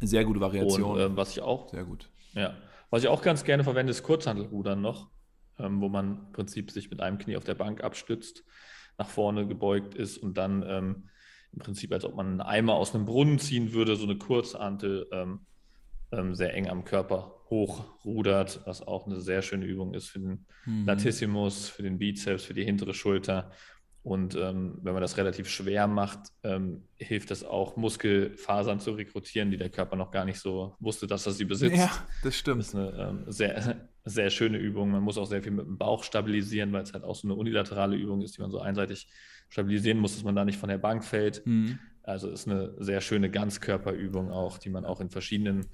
[0.00, 0.06] Mhm.
[0.06, 0.82] Sehr gute Variation.
[0.82, 2.10] Und, äh, was ich auch, sehr gut.
[2.34, 2.56] Ja,
[2.90, 5.10] was ich auch ganz gerne verwende, ist Kurzhantelrudern noch,
[5.58, 8.44] ähm, wo man im Prinzip sich mit einem Knie auf der Bank abstützt,
[8.96, 11.08] nach vorne gebeugt ist und dann ähm,
[11.52, 15.08] im Prinzip, als ob man einen Eimer aus einem Brunnen ziehen würde, so eine Kurzhantel
[15.12, 15.40] ähm,
[16.12, 20.46] ähm, sehr eng am Körper hochrudert, was auch eine sehr schöne Übung ist für den
[20.66, 20.86] mhm.
[20.86, 23.50] Latissimus, für den Bizeps, für die hintere Schulter
[24.08, 29.50] und ähm, wenn man das relativ schwer macht, ähm, hilft es auch, Muskelfasern zu rekrutieren,
[29.50, 31.76] die der Körper noch gar nicht so wusste, dass er sie besitzt.
[31.76, 31.90] Ja,
[32.22, 32.60] das stimmt.
[32.60, 34.90] Das ist eine ähm, sehr, sehr schöne Übung.
[34.90, 37.34] Man muss auch sehr viel mit dem Bauch stabilisieren, weil es halt auch so eine
[37.34, 39.08] unilaterale Übung ist, die man so einseitig
[39.48, 41.46] stabilisieren muss, dass man da nicht von der Bank fällt.
[41.46, 41.78] Mhm.
[42.02, 45.66] Also ist eine sehr schöne Ganzkörperübung auch, die man auch in verschiedenen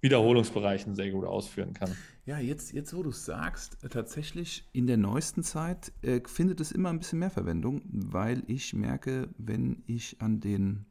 [0.00, 1.90] Wiederholungsbereichen sehr gut ausführen kann.
[2.26, 6.60] Ja, jetzt, jetzt wo du es sagst, äh, tatsächlich in der neuesten Zeit äh, findet
[6.60, 10.84] es immer ein bisschen mehr Verwendung, weil ich merke, wenn ich an den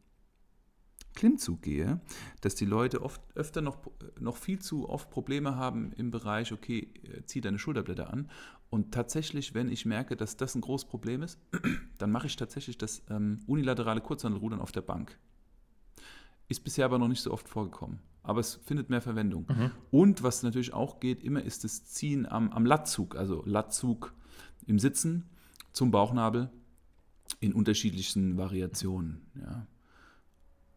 [1.14, 2.02] Klimmzug gehe,
[2.42, 3.78] dass die Leute oft öfter noch,
[4.20, 8.32] noch viel zu oft Probleme haben im Bereich, okay, äh, zieh deine Schulterblätter an.
[8.74, 11.40] Und tatsächlich, wenn ich merke, dass das ein großes Problem ist,
[12.00, 15.18] dann mache ich tatsächlich das ähm, unilaterale Kurzhandelrudern auf der Bank.
[16.48, 19.46] Ist bisher aber noch nicht so oft vorgekommen aber es findet mehr Verwendung.
[19.50, 19.72] Mhm.
[19.92, 24.14] Und was natürlich auch geht, immer ist das Ziehen am, am Lattzug, also Lattzug
[24.66, 25.30] im Sitzen
[25.74, 26.50] zum Bauchnabel
[27.42, 29.30] in unterschiedlichen Variationen.
[29.36, 29.68] Ja.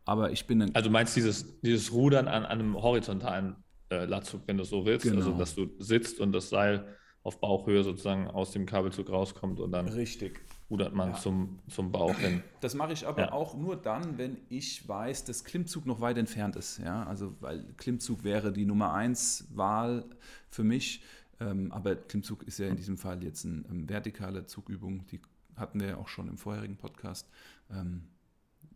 [0.05, 0.75] Aber ich bin dann.
[0.75, 3.57] Also meinst dieses, dieses Rudern an, an einem horizontalen
[3.91, 5.27] äh, Lattzug, wenn du so willst, also genau.
[5.27, 9.73] also dass du sitzt und das Seil auf Bauchhöhe sozusagen aus dem Kabelzug rauskommt und
[9.73, 9.89] dann.
[9.89, 11.17] Richtig rudert man ja.
[11.17, 12.43] zum, zum Bauch hin.
[12.61, 13.33] Das mache ich aber ja.
[13.33, 16.79] auch nur dann, wenn ich weiß, dass Klimmzug noch weit entfernt ist.
[16.79, 17.05] Ja?
[17.05, 20.05] Also, weil Klimmzug wäre die Nummer 1 Wahl
[20.51, 21.03] für mich.
[21.39, 25.07] Ähm, aber Klimmzug ist ja in diesem Fall jetzt eine ähm, vertikale Zugübung.
[25.07, 25.21] Die
[25.55, 27.29] hatten wir ja auch schon im vorherigen Podcast.
[27.71, 28.09] Ähm,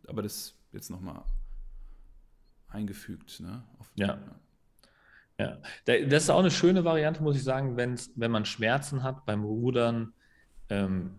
[0.07, 1.23] aber das jetzt nochmal
[2.69, 3.39] eingefügt.
[3.41, 3.63] Ne?
[3.79, 4.07] Auf, ja.
[4.07, 4.19] ja.
[5.85, 10.13] Das ist auch eine schöne Variante, muss ich sagen, wenn man Schmerzen hat beim Rudern.
[10.69, 11.11] Ähm,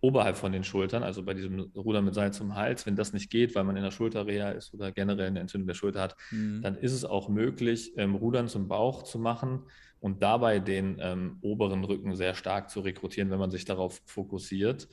[0.00, 3.30] oberhalb von den Schultern, also bei diesem Ruder mit Seil zum Hals, wenn das nicht
[3.30, 6.62] geht, weil man in der Schulterreha ist oder generell eine Entzündung der Schulter hat, mhm.
[6.62, 9.64] dann ist es auch möglich, ähm, Rudern zum Bauch zu machen
[10.00, 14.88] und dabei den ähm, oberen Rücken sehr stark zu rekrutieren, wenn man sich darauf fokussiert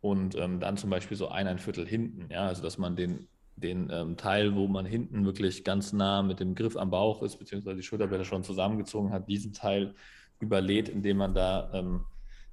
[0.00, 3.28] und ähm, dann zum Beispiel so ein, ein Viertel hinten, ja, also dass man den,
[3.60, 7.38] den ähm, Teil, wo man hinten wirklich ganz nah mit dem Griff am Bauch ist,
[7.38, 9.94] beziehungsweise die Schulterblätter schon zusammengezogen hat, diesen Teil
[10.40, 12.04] überlädt, indem man da ähm,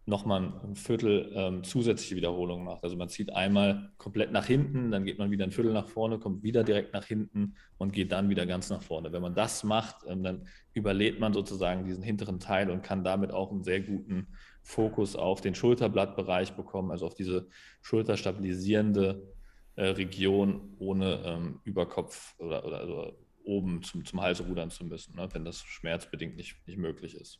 [0.07, 2.83] nochmal ein Viertel ähm, zusätzliche Wiederholungen macht.
[2.83, 6.19] Also man zieht einmal komplett nach hinten, dann geht man wieder ein Viertel nach vorne,
[6.19, 9.11] kommt wieder direkt nach hinten und geht dann wieder ganz nach vorne.
[9.11, 13.31] Wenn man das macht, ähm, dann überlädt man sozusagen diesen hinteren Teil und kann damit
[13.31, 14.27] auch einen sehr guten
[14.61, 17.47] Fokus auf den Schulterblattbereich bekommen, also auf diese
[17.81, 19.34] schulterstabilisierende
[19.75, 25.15] äh, Region, ohne ähm, Überkopf oder, oder also oben zum, zum Hals rudern zu müssen,
[25.15, 27.39] ne, wenn das schmerzbedingt nicht, nicht möglich ist.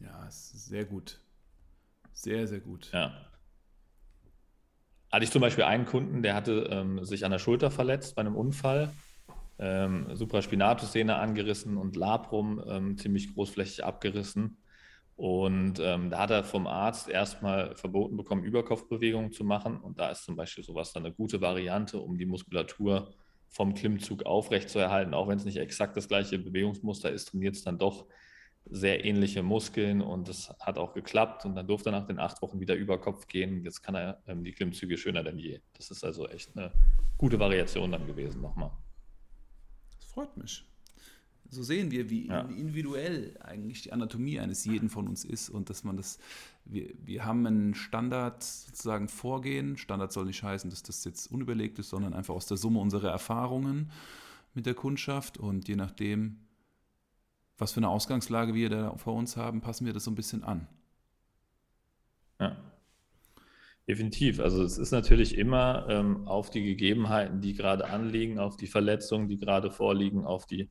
[0.00, 1.20] Ja, ist sehr gut
[2.12, 2.90] sehr, sehr gut.
[2.92, 3.12] Ja.
[5.10, 8.20] Hatte ich zum Beispiel einen Kunden, der hatte ähm, sich an der Schulter verletzt bei
[8.20, 8.92] einem Unfall,
[9.58, 14.58] ähm, Supraspinatus-Szene angerissen und Labrum ähm, ziemlich großflächig abgerissen.
[15.20, 19.76] Und ähm, da hat er vom Arzt erstmal verboten bekommen, Überkopfbewegungen zu machen.
[19.76, 23.12] Und da ist zum Beispiel sowas dann eine gute Variante, um die Muskulatur
[23.50, 25.12] vom Klimmzug aufrechtzuerhalten.
[25.12, 28.06] Auch wenn es nicht exakt das gleiche Bewegungsmuster ist, trainiert es dann doch
[28.64, 32.40] sehr ähnliche Muskeln und das hat auch geklappt und dann durfte er nach den acht
[32.40, 33.62] Wochen wieder über Kopf gehen.
[33.62, 35.60] Jetzt kann er ähm, die Klimmzüge schöner denn je.
[35.74, 36.72] Das ist also echt eine
[37.18, 38.70] gute Variation dann gewesen nochmal.
[39.98, 40.69] Das freut mich.
[41.50, 42.42] So sehen wir, wie ja.
[42.42, 46.18] individuell eigentlich die Anatomie eines jeden von uns ist und dass man das,
[46.64, 49.76] wir, wir haben einen Standard sozusagen Vorgehen.
[49.76, 53.10] Standard soll nicht heißen, dass das jetzt unüberlegt ist, sondern einfach aus der Summe unserer
[53.10, 53.90] Erfahrungen
[54.54, 56.38] mit der Kundschaft und je nachdem,
[57.58, 60.44] was für eine Ausgangslage wir da vor uns haben, passen wir das so ein bisschen
[60.44, 60.68] an.
[62.38, 62.56] Ja.
[63.88, 64.38] Definitiv.
[64.38, 69.28] Also es ist natürlich immer ähm, auf die Gegebenheiten, die gerade anliegen, auf die Verletzungen,
[69.28, 70.70] die gerade vorliegen, auf die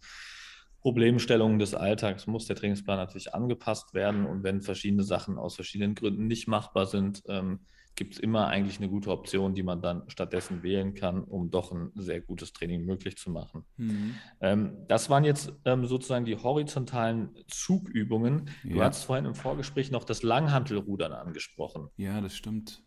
[0.82, 4.26] Problemstellungen des Alltags muss der Trainingsplan natürlich angepasst werden.
[4.26, 7.60] Und wenn verschiedene Sachen aus verschiedenen Gründen nicht machbar sind, ähm,
[7.96, 11.74] gibt es immer eigentlich eine gute Option, die man dann stattdessen wählen kann, um doch
[11.74, 13.66] ein sehr gutes Training möglich zu machen.
[13.76, 14.16] Mhm.
[14.40, 18.50] Ähm, das waren jetzt ähm, sozusagen die horizontalen Zugübungen.
[18.64, 18.86] Du ja.
[18.86, 21.90] hast vorhin im Vorgespräch noch das Langhantelrudern angesprochen.
[21.98, 22.82] Ja, das stimmt.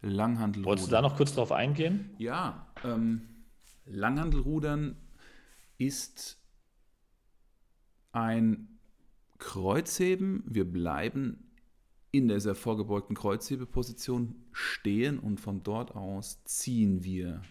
[0.00, 0.70] Langhantelrudern.
[0.70, 2.14] Wolltest du da noch kurz drauf eingehen?
[2.16, 3.20] Ja, ähm,
[3.84, 4.96] Langhantelrudern
[5.76, 6.39] ist
[8.12, 8.78] ein
[9.38, 10.42] Kreuzheben.
[10.46, 11.50] Wir bleiben
[12.12, 17.42] in dieser vorgebeugten Kreuzhebeposition stehen und von dort aus ziehen wir.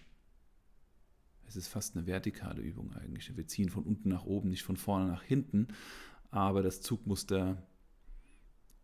[1.47, 3.35] Es ist fast eine vertikale Übung eigentlich.
[3.35, 5.69] Wir ziehen von unten nach oben, nicht von vorne nach hinten,
[6.29, 7.65] aber das Zugmuster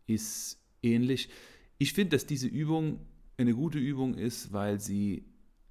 [0.07, 1.29] ist ähnlich.
[1.77, 2.99] Ich finde, dass diese Übung
[3.37, 5.25] eine gute Übung ist, weil sie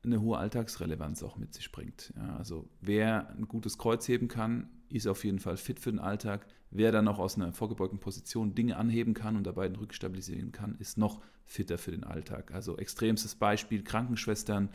[0.05, 2.13] eine hohe Alltagsrelevanz auch mit sich bringt.
[2.17, 5.99] Ja, also wer ein gutes Kreuz heben kann, ist auf jeden Fall fit für den
[5.99, 6.47] Alltag.
[6.71, 10.53] Wer dann noch aus einer vorgebeugten Position Dinge anheben kann und dabei den Rücken stabilisieren
[10.53, 12.53] kann, ist noch fitter für den Alltag.
[12.53, 14.71] Also extremstes Beispiel Krankenschwestern,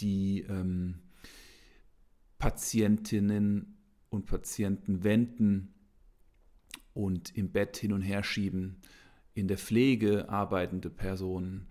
[0.00, 1.00] die ähm,
[2.38, 3.76] Patientinnen
[4.08, 5.74] und Patienten wenden
[6.94, 8.80] und im Bett hin und her schieben,
[9.34, 11.68] in der Pflege arbeitende Personen.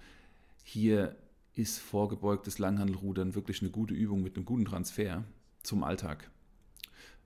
[0.63, 1.15] Hier
[1.59, 5.25] ist vorgebeugtes Langhandelrudern wirklich eine gute Übung mit einem guten Transfer
[5.61, 6.31] zum Alltag.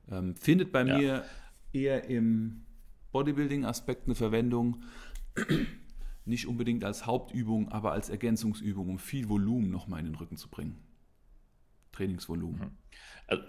[0.09, 0.97] Ähm, findet bei ja.
[0.97, 1.25] mir
[1.71, 2.65] eher im
[3.11, 4.83] Bodybuilding-Aspekt eine Verwendung.
[6.25, 10.49] Nicht unbedingt als Hauptübung, aber als Ergänzungsübung, um viel Volumen nochmal in den Rücken zu
[10.49, 10.81] bringen.
[11.91, 12.77] Trainingsvolumen.
[13.27, 13.43] Also,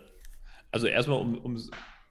[0.70, 1.56] also erstmal, um, um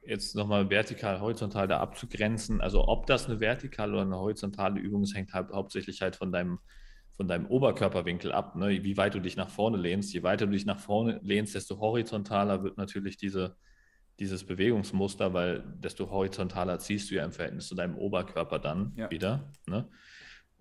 [0.06, 2.60] jetzt nochmal vertikal, horizontal da abzugrenzen.
[2.60, 6.32] Also ob das eine vertikale oder eine horizontale Übung ist, hängt halt hauptsächlich halt von
[6.32, 6.60] deinem,
[7.16, 8.84] von deinem Oberkörperwinkel ab, ne?
[8.84, 10.14] wie weit du dich nach vorne lehnst.
[10.14, 13.56] Je weiter du dich nach vorne lehnst, desto horizontaler wird natürlich diese,
[14.20, 19.12] dieses Bewegungsmuster, weil desto horizontaler ziehst du ja im Verhältnis zu deinem Oberkörper dann ja.
[19.12, 19.52] wieder.
[19.68, 19.88] Ne?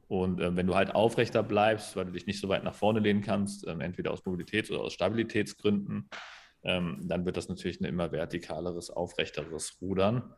[0.08, 3.00] Und äh, wenn du halt aufrechter bleibst, weil du dich nicht so weit nach vorne
[3.00, 6.10] lehnen kannst, ähm, entweder aus Mobilitäts- oder aus Stabilitätsgründen,
[6.64, 10.34] ähm, dann wird das natürlich ein immer vertikaleres, aufrechteres Rudern.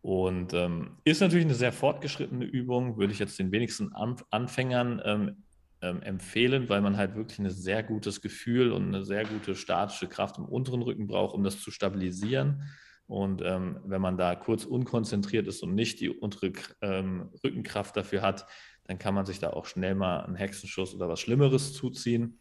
[0.00, 5.02] Und ähm, ist natürlich eine sehr fortgeschrittene Übung, würde ich jetzt den wenigsten Anf Anfängern
[5.04, 5.44] ähm,
[5.80, 10.08] ähm, empfehlen, weil man halt wirklich ein sehr gutes Gefühl und eine sehr gute statische
[10.08, 12.62] Kraft im unteren Rücken braucht, um das zu stabilisieren.
[13.06, 18.22] Und ähm, wenn man da kurz unkonzentriert ist und nicht die untere ähm, Rückenkraft dafür
[18.22, 18.46] hat,
[18.84, 22.40] dann kann man sich da auch schnell mal einen Hexenschuss oder was Schlimmeres zuziehen.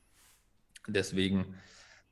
[0.88, 1.56] Deswegen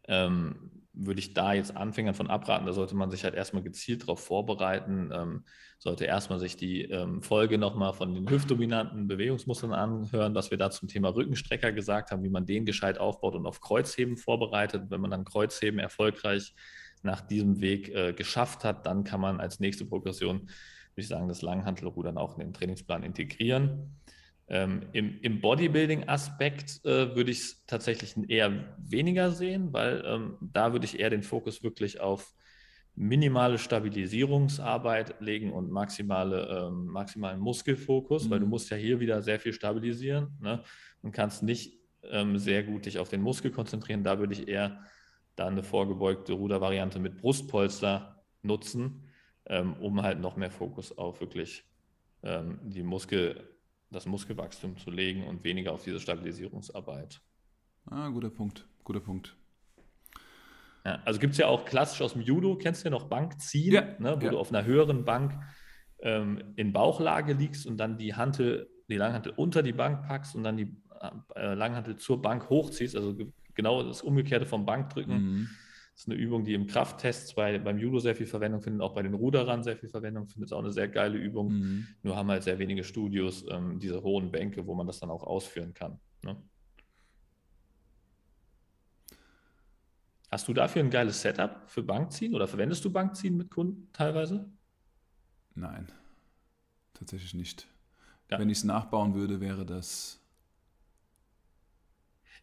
[0.07, 2.65] ähm, würde ich da jetzt Anfängern von abraten.
[2.65, 5.43] Da sollte man sich halt erstmal gezielt darauf vorbereiten, ähm,
[5.77, 10.71] sollte erstmal sich die ähm, Folge nochmal von den hüftdominanten Bewegungsmustern anhören, was wir da
[10.71, 14.85] zum Thema Rückenstrecker gesagt haben, wie man den gescheit aufbaut und auf Kreuzheben vorbereitet.
[14.89, 16.53] Wenn man dann Kreuzheben erfolgreich
[17.03, 21.27] nach diesem Weg äh, geschafft hat, dann kann man als nächste Progression, würde ich sagen,
[21.27, 23.99] das Langhantelrudern auch in den Trainingsplan integrieren.
[24.47, 30.71] Ähm, Im im Bodybuilding-Aspekt äh, würde ich es tatsächlich eher weniger sehen, weil ähm, da
[30.71, 32.31] würde ich eher den Fokus wirklich auf
[32.95, 38.29] minimale Stabilisierungsarbeit legen und maximale, ähm, maximalen Muskelfokus, mhm.
[38.29, 38.51] weil du mhm.
[38.51, 40.63] musst ja hier wieder sehr viel stabilisieren ne?
[41.01, 44.03] und kannst nicht ähm, sehr gut dich auf den Muskel konzentrieren.
[44.03, 44.79] Da würde ich eher
[45.35, 49.03] dann eine vorgebeugte Rudervariante mit Brustpolster nutzen,
[49.47, 51.65] ähm, um halt noch mehr Fokus auf wirklich
[52.23, 53.54] ähm, die Muskel
[53.91, 57.21] das Muskelwachstum zu legen und weniger auf diese Stabilisierungsarbeit.
[57.85, 59.35] Ah, guter Punkt, guter Punkt.
[60.83, 63.73] Ja, also gibt es ja auch klassisch aus dem Judo, kennst du ja noch Bankziehen,
[63.73, 64.31] ja, ne, wo ja.
[64.31, 65.33] du auf einer höheren Bank
[65.99, 70.43] ähm, in Bauchlage liegst und dann die Hantel, die Langhantel unter die Bank packst und
[70.43, 70.75] dann die
[71.35, 73.15] äh, Langhantel zur Bank hochziehst, also
[73.55, 75.17] genau das Umgekehrte vom Bankdrücken.
[75.17, 75.49] Mhm.
[75.95, 78.93] Das ist eine Übung, die im Krafttest bei, beim Judo sehr viel Verwendung findet, auch
[78.93, 80.49] bei den Ruderern sehr viel Verwendung findet.
[80.49, 81.53] Ist auch eine sehr geile Übung.
[81.53, 81.87] Mhm.
[82.03, 85.23] Nur haben halt sehr wenige Studios ähm, diese hohen Bänke, wo man das dann auch
[85.23, 85.97] ausführen kann.
[86.21, 86.35] Ne?
[90.29, 94.51] Hast du dafür ein geiles Setup für Bankziehen oder verwendest du Bankziehen mit Kunden teilweise?
[95.53, 95.87] Nein,
[96.93, 97.69] tatsächlich nicht.
[98.29, 98.37] Ja.
[98.37, 100.24] Wenn ich es nachbauen würde, wäre das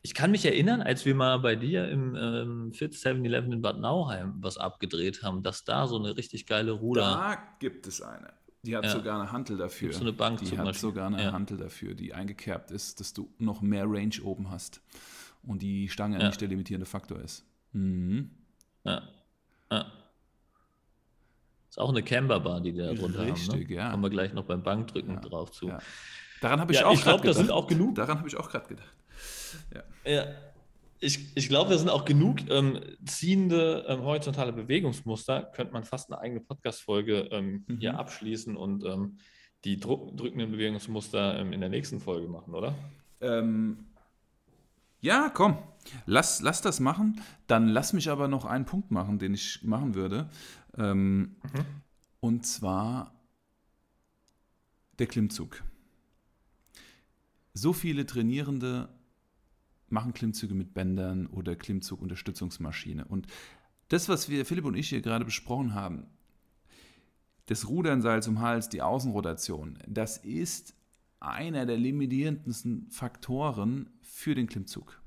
[0.05, 3.78] Ich kann mich erinnern, als wir mal bei dir im ähm, Fit 7-Eleven in Bad
[3.78, 7.03] Nauheim was abgedreht haben, dass da so eine richtig geile Ruder.
[7.03, 8.32] Da gibt es eine.
[8.64, 8.90] Die hat ja.
[8.90, 9.92] sogar eine Hantel dafür.
[9.92, 10.80] So eine Bank die hat Beispiel.
[10.80, 11.32] sogar eine ja.
[11.32, 14.80] Hantel dafür, die eingekerbt ist, dass du noch mehr Range oben hast
[15.42, 16.26] und die Stange ja.
[16.26, 17.44] nicht der limitierende Faktor ist.
[17.72, 18.30] Mhm.
[18.84, 19.03] Ja.
[19.70, 19.86] ja.
[21.68, 23.61] Ist auch eine Camberbar, die da drunter Richtig, haben.
[23.61, 23.74] Ne?
[23.74, 23.90] ja.
[23.90, 25.72] Kommen wir gleich noch beim Bankdrücken drauf zu.
[26.40, 27.94] Daran habe ich ja, auch Ich glaube, das sind auch genug.
[27.94, 28.96] Daran habe ich auch gerade gedacht.
[29.74, 29.82] Ja.
[30.05, 30.26] Ja.
[31.05, 35.50] Ich, ich glaube, da sind auch genug ähm, ziehende ähm, horizontale Bewegungsmuster.
[35.53, 37.78] Könnte man fast eine eigene Podcast-Folge ähm, mhm.
[37.78, 39.18] hier abschließen und ähm,
[39.64, 42.76] die drückenden Bewegungsmuster ähm, in der nächsten Folge machen, oder?
[43.20, 43.86] Ähm,
[45.00, 45.59] ja, komm,
[46.07, 47.20] lass, lass das machen.
[47.48, 50.30] Dann lass mich aber noch einen Punkt machen, den ich machen würde.
[50.76, 51.34] Mhm.
[52.20, 53.12] Und zwar
[55.00, 55.64] der Klimmzug.
[57.55, 58.88] So viele Trainierende
[59.93, 63.05] machen Klimmzüge mit Bändern oder Klimmzug-Unterstützungsmaschine.
[63.05, 63.26] Und
[63.88, 66.07] das, was wir, Philipp und ich hier gerade besprochen haben,
[67.47, 70.74] das Rudernseil zum Hals, die Außenrotation, das ist
[71.20, 75.01] einer der limitierendsten Faktoren für den Klimmzug.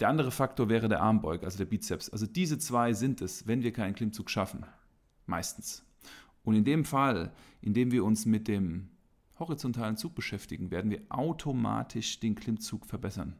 [0.00, 2.10] Der andere Faktor wäre der Armbeug, also der Bizeps.
[2.10, 4.66] Also diese zwei sind es, wenn wir keinen Klimmzug schaffen.
[5.24, 5.84] Meistens.
[6.44, 8.90] Und in dem Fall, in dem wir uns mit dem
[9.38, 13.36] horizontalen Zug beschäftigen, werden wir automatisch den Klimmzug verbessern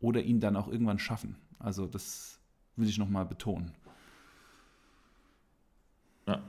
[0.00, 1.36] oder ihn dann auch irgendwann schaffen.
[1.58, 2.40] Also das
[2.76, 3.72] will ich nochmal betonen.
[6.26, 6.42] Ja.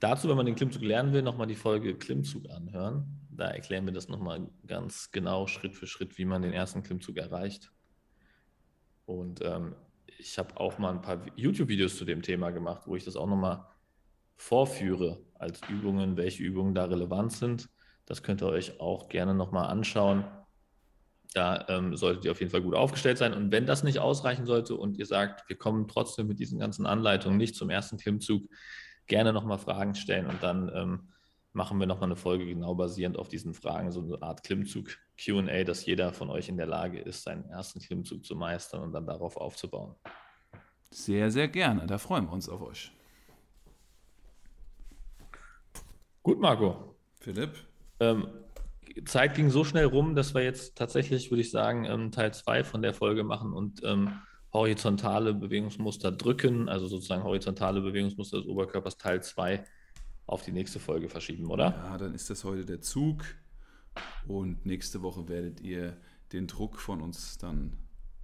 [0.00, 3.04] Dazu, wenn man den Klimmzug lernen will, nochmal die Folge Klimmzug anhören.
[3.30, 7.16] Da erklären wir das nochmal ganz genau, Schritt für Schritt, wie man den ersten Klimmzug
[7.16, 7.72] erreicht.
[9.06, 9.74] Und ähm,
[10.18, 13.26] ich habe auch mal ein paar YouTube-Videos zu dem Thema gemacht, wo ich das auch
[13.26, 13.64] nochmal
[14.36, 17.68] vorführe als Übungen, welche Übungen da relevant sind.
[18.08, 20.24] Das könnt ihr euch auch gerne nochmal anschauen.
[21.34, 23.34] Da ähm, solltet ihr auf jeden Fall gut aufgestellt sein.
[23.34, 26.86] Und wenn das nicht ausreichen sollte und ihr sagt, wir kommen trotzdem mit diesen ganzen
[26.86, 28.48] Anleitungen nicht zum ersten Klimmzug,
[29.06, 31.08] gerne nochmal Fragen stellen und dann ähm,
[31.52, 35.64] machen wir nochmal eine Folge genau basierend auf diesen Fragen, so eine Art Klimmzug QA,
[35.64, 39.04] dass jeder von euch in der Lage ist, seinen ersten Klimmzug zu meistern und dann
[39.04, 39.96] darauf aufzubauen.
[40.90, 41.86] Sehr, sehr gerne.
[41.86, 42.90] Da freuen wir uns auf euch.
[46.22, 46.94] Gut, Marco.
[47.20, 47.67] Philipp.
[48.00, 48.28] Ähm,
[49.04, 52.64] Zeit ging so schnell rum, dass wir jetzt tatsächlich, würde ich sagen, ähm, Teil 2
[52.64, 54.12] von der Folge machen und ähm,
[54.52, 59.64] horizontale Bewegungsmuster drücken, also sozusagen horizontale Bewegungsmuster des Oberkörpers Teil 2
[60.26, 61.70] auf die nächste Folge verschieben, oder?
[61.70, 63.24] Ja, dann ist das heute der Zug
[64.26, 65.96] und nächste Woche werdet ihr
[66.32, 67.76] den Druck von uns dann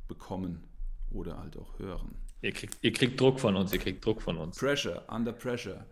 [0.09, 0.64] bekommen
[1.11, 2.14] oder halt auch hören.
[2.43, 4.59] Ihr kriegt, ihr kriegt Druck von uns, ihr kriegt Druck von uns.
[4.59, 5.87] Pressure, under pressure.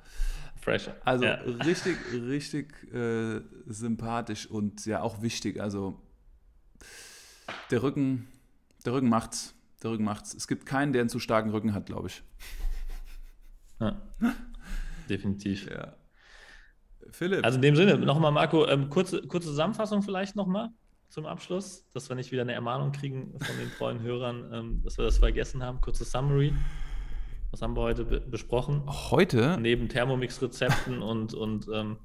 [0.62, 0.90] Fresh.
[1.04, 1.34] Also ja.
[1.34, 5.60] richtig, richtig äh, sympathisch und ja auch wichtig.
[5.60, 6.00] Also
[7.70, 8.28] der Rücken,
[8.86, 9.54] der Rücken macht's.
[9.82, 10.34] Der Rücken macht's.
[10.34, 12.22] Es gibt keinen, der einen zu starken Rücken hat, glaube ich.
[13.80, 14.00] Ja.
[15.08, 15.68] Definitiv.
[15.68, 15.96] Ja.
[17.10, 17.44] Philipp.
[17.44, 20.68] Also in dem Sinne, nochmal, Marco, ähm, kurze, kurze Zusammenfassung vielleicht nochmal
[21.08, 24.96] zum Abschluss, dass wir nicht wieder eine Ermahnung kriegen von den treuen Hörern, ähm, dass
[24.96, 25.80] wir das vergessen haben.
[25.80, 26.54] Kurze Summary.
[27.52, 28.82] Was haben wir heute be besprochen?
[29.10, 29.58] Heute?
[29.60, 31.98] Neben Thermomix-Rezepten und, und ähm,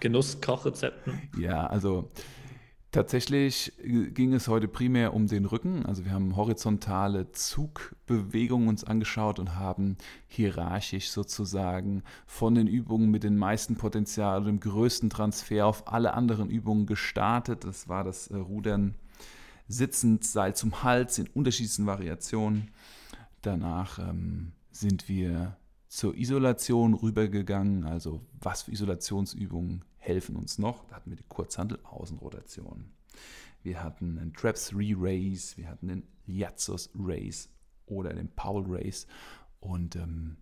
[0.00, 1.30] Genuss-Kochrezepten.
[1.38, 2.10] Ja, also
[2.90, 5.86] tatsächlich ging es heute primär um den Rücken.
[5.86, 13.24] Also wir haben horizontale Zugbewegungen uns angeschaut und haben hierarchisch sozusagen von den Übungen mit
[13.24, 17.64] dem meisten Potenzial und dem größten Transfer auf alle anderen Übungen gestartet.
[17.64, 18.94] Das war das äh, Rudern
[19.68, 22.72] sitzend, Seil zum Hals in unterschiedlichsten Variationen.
[23.40, 25.56] Danach ähm, sind wir
[25.88, 27.84] zur Isolation rübergegangen.
[27.84, 30.84] Also was für Isolationsübungen helfen uns noch?
[30.88, 32.92] Da hatten wir die Kurzhandel-Außenrotation.
[33.62, 37.48] Wir hatten einen Traps 3 Race, wir hatten den Liatzos Race
[37.86, 39.06] oder den Powell Race.
[39.60, 40.36] Und ähm,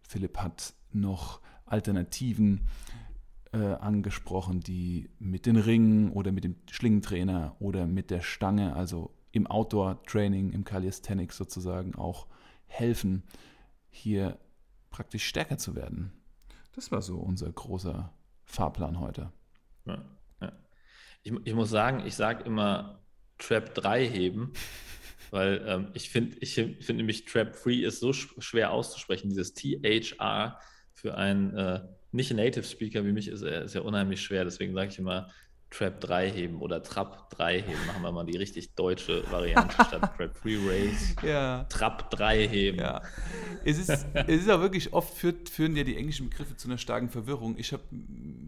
[0.00, 2.62] Philipp hat noch Alternativen
[3.52, 9.10] äh, angesprochen, die mit den Ringen oder mit dem Schlingentrainer oder mit der Stange, also
[9.32, 12.26] im Outdoor-Training, im Calisthenics sozusagen auch
[12.66, 13.22] helfen,
[13.96, 14.38] hier
[14.90, 16.12] praktisch stärker zu werden.
[16.74, 18.12] Das war so unser großer
[18.44, 19.32] Fahrplan heute.
[19.86, 20.04] Ja,
[20.40, 20.52] ja.
[21.22, 23.00] Ich, ich, muss sagen, ich sage immer
[23.38, 24.52] Trap 3 heben,
[25.30, 29.30] weil ähm, ich finde ich find nämlich Trap 3 ist so schwer auszusprechen.
[29.30, 30.60] Dieses THR
[30.92, 31.80] für einen äh,
[32.12, 34.44] nicht Native Speaker wie mich ist, ist ja unheimlich schwer.
[34.44, 35.28] Deswegen sage ich immer
[35.76, 37.86] Trap 3 heben oder Trap 3 heben.
[37.86, 41.14] Machen wir mal die richtig deutsche Variante statt Trap Free Race.
[41.22, 41.64] Ja.
[41.64, 42.78] Trap 3 heben.
[42.78, 43.02] Ja.
[43.64, 46.78] Es ist, es ist auch wirklich oft führt, führen ja die englischen Begriffe zu einer
[46.78, 47.56] starken Verwirrung.
[47.58, 47.82] Ich habe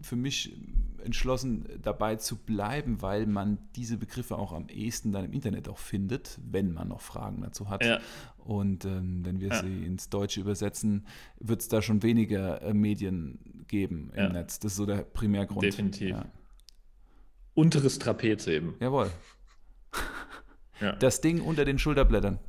[0.01, 0.55] für mich
[1.03, 5.77] entschlossen, dabei zu bleiben, weil man diese Begriffe auch am ehesten dann im Internet auch
[5.77, 7.85] findet, wenn man noch Fragen dazu hat.
[7.85, 7.99] Ja.
[8.37, 9.61] Und ähm, wenn wir Ja.
[9.61, 11.05] sie ins Deutsche übersetzen,
[11.39, 14.29] wird es da schon weniger äh, Medien geben im Ja.
[14.29, 14.59] Netz.
[14.59, 15.63] Das ist so der Primärgrund.
[15.63, 16.17] Definitiv.
[17.59, 18.75] Unteres Trapez heben.
[18.79, 19.11] Jawohl.
[20.79, 20.93] Ja.
[20.93, 22.39] Das Ding unter den Schulterblättern.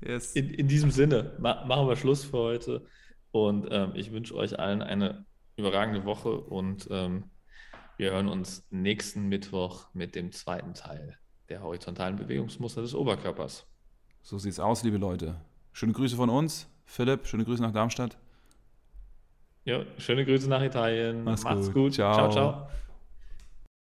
[0.00, 0.36] Yes.
[0.36, 2.86] In, in diesem Sinne, ma machen wir Schluss für heute.
[3.32, 5.24] Und ähm, ich wünsche euch allen eine
[5.56, 7.24] überragende Woche und ähm,
[7.96, 11.18] wir hören uns nächsten Mittwoch mit dem zweiten Teil
[11.48, 13.66] der horizontalen Bewegungsmuster des Oberkörpers.
[14.22, 15.40] So sieht's aus, liebe Leute.
[15.72, 16.68] Schöne Grüße von uns.
[16.84, 18.16] Philipp, schöne Grüße nach Darmstadt.
[19.64, 21.24] Ja, schöne Grüße nach Italien.
[21.24, 21.74] Mach's Macht's gut.
[21.74, 21.94] gut.
[21.94, 22.14] Ciao.
[22.14, 22.30] ciao.
[22.30, 22.68] ciao.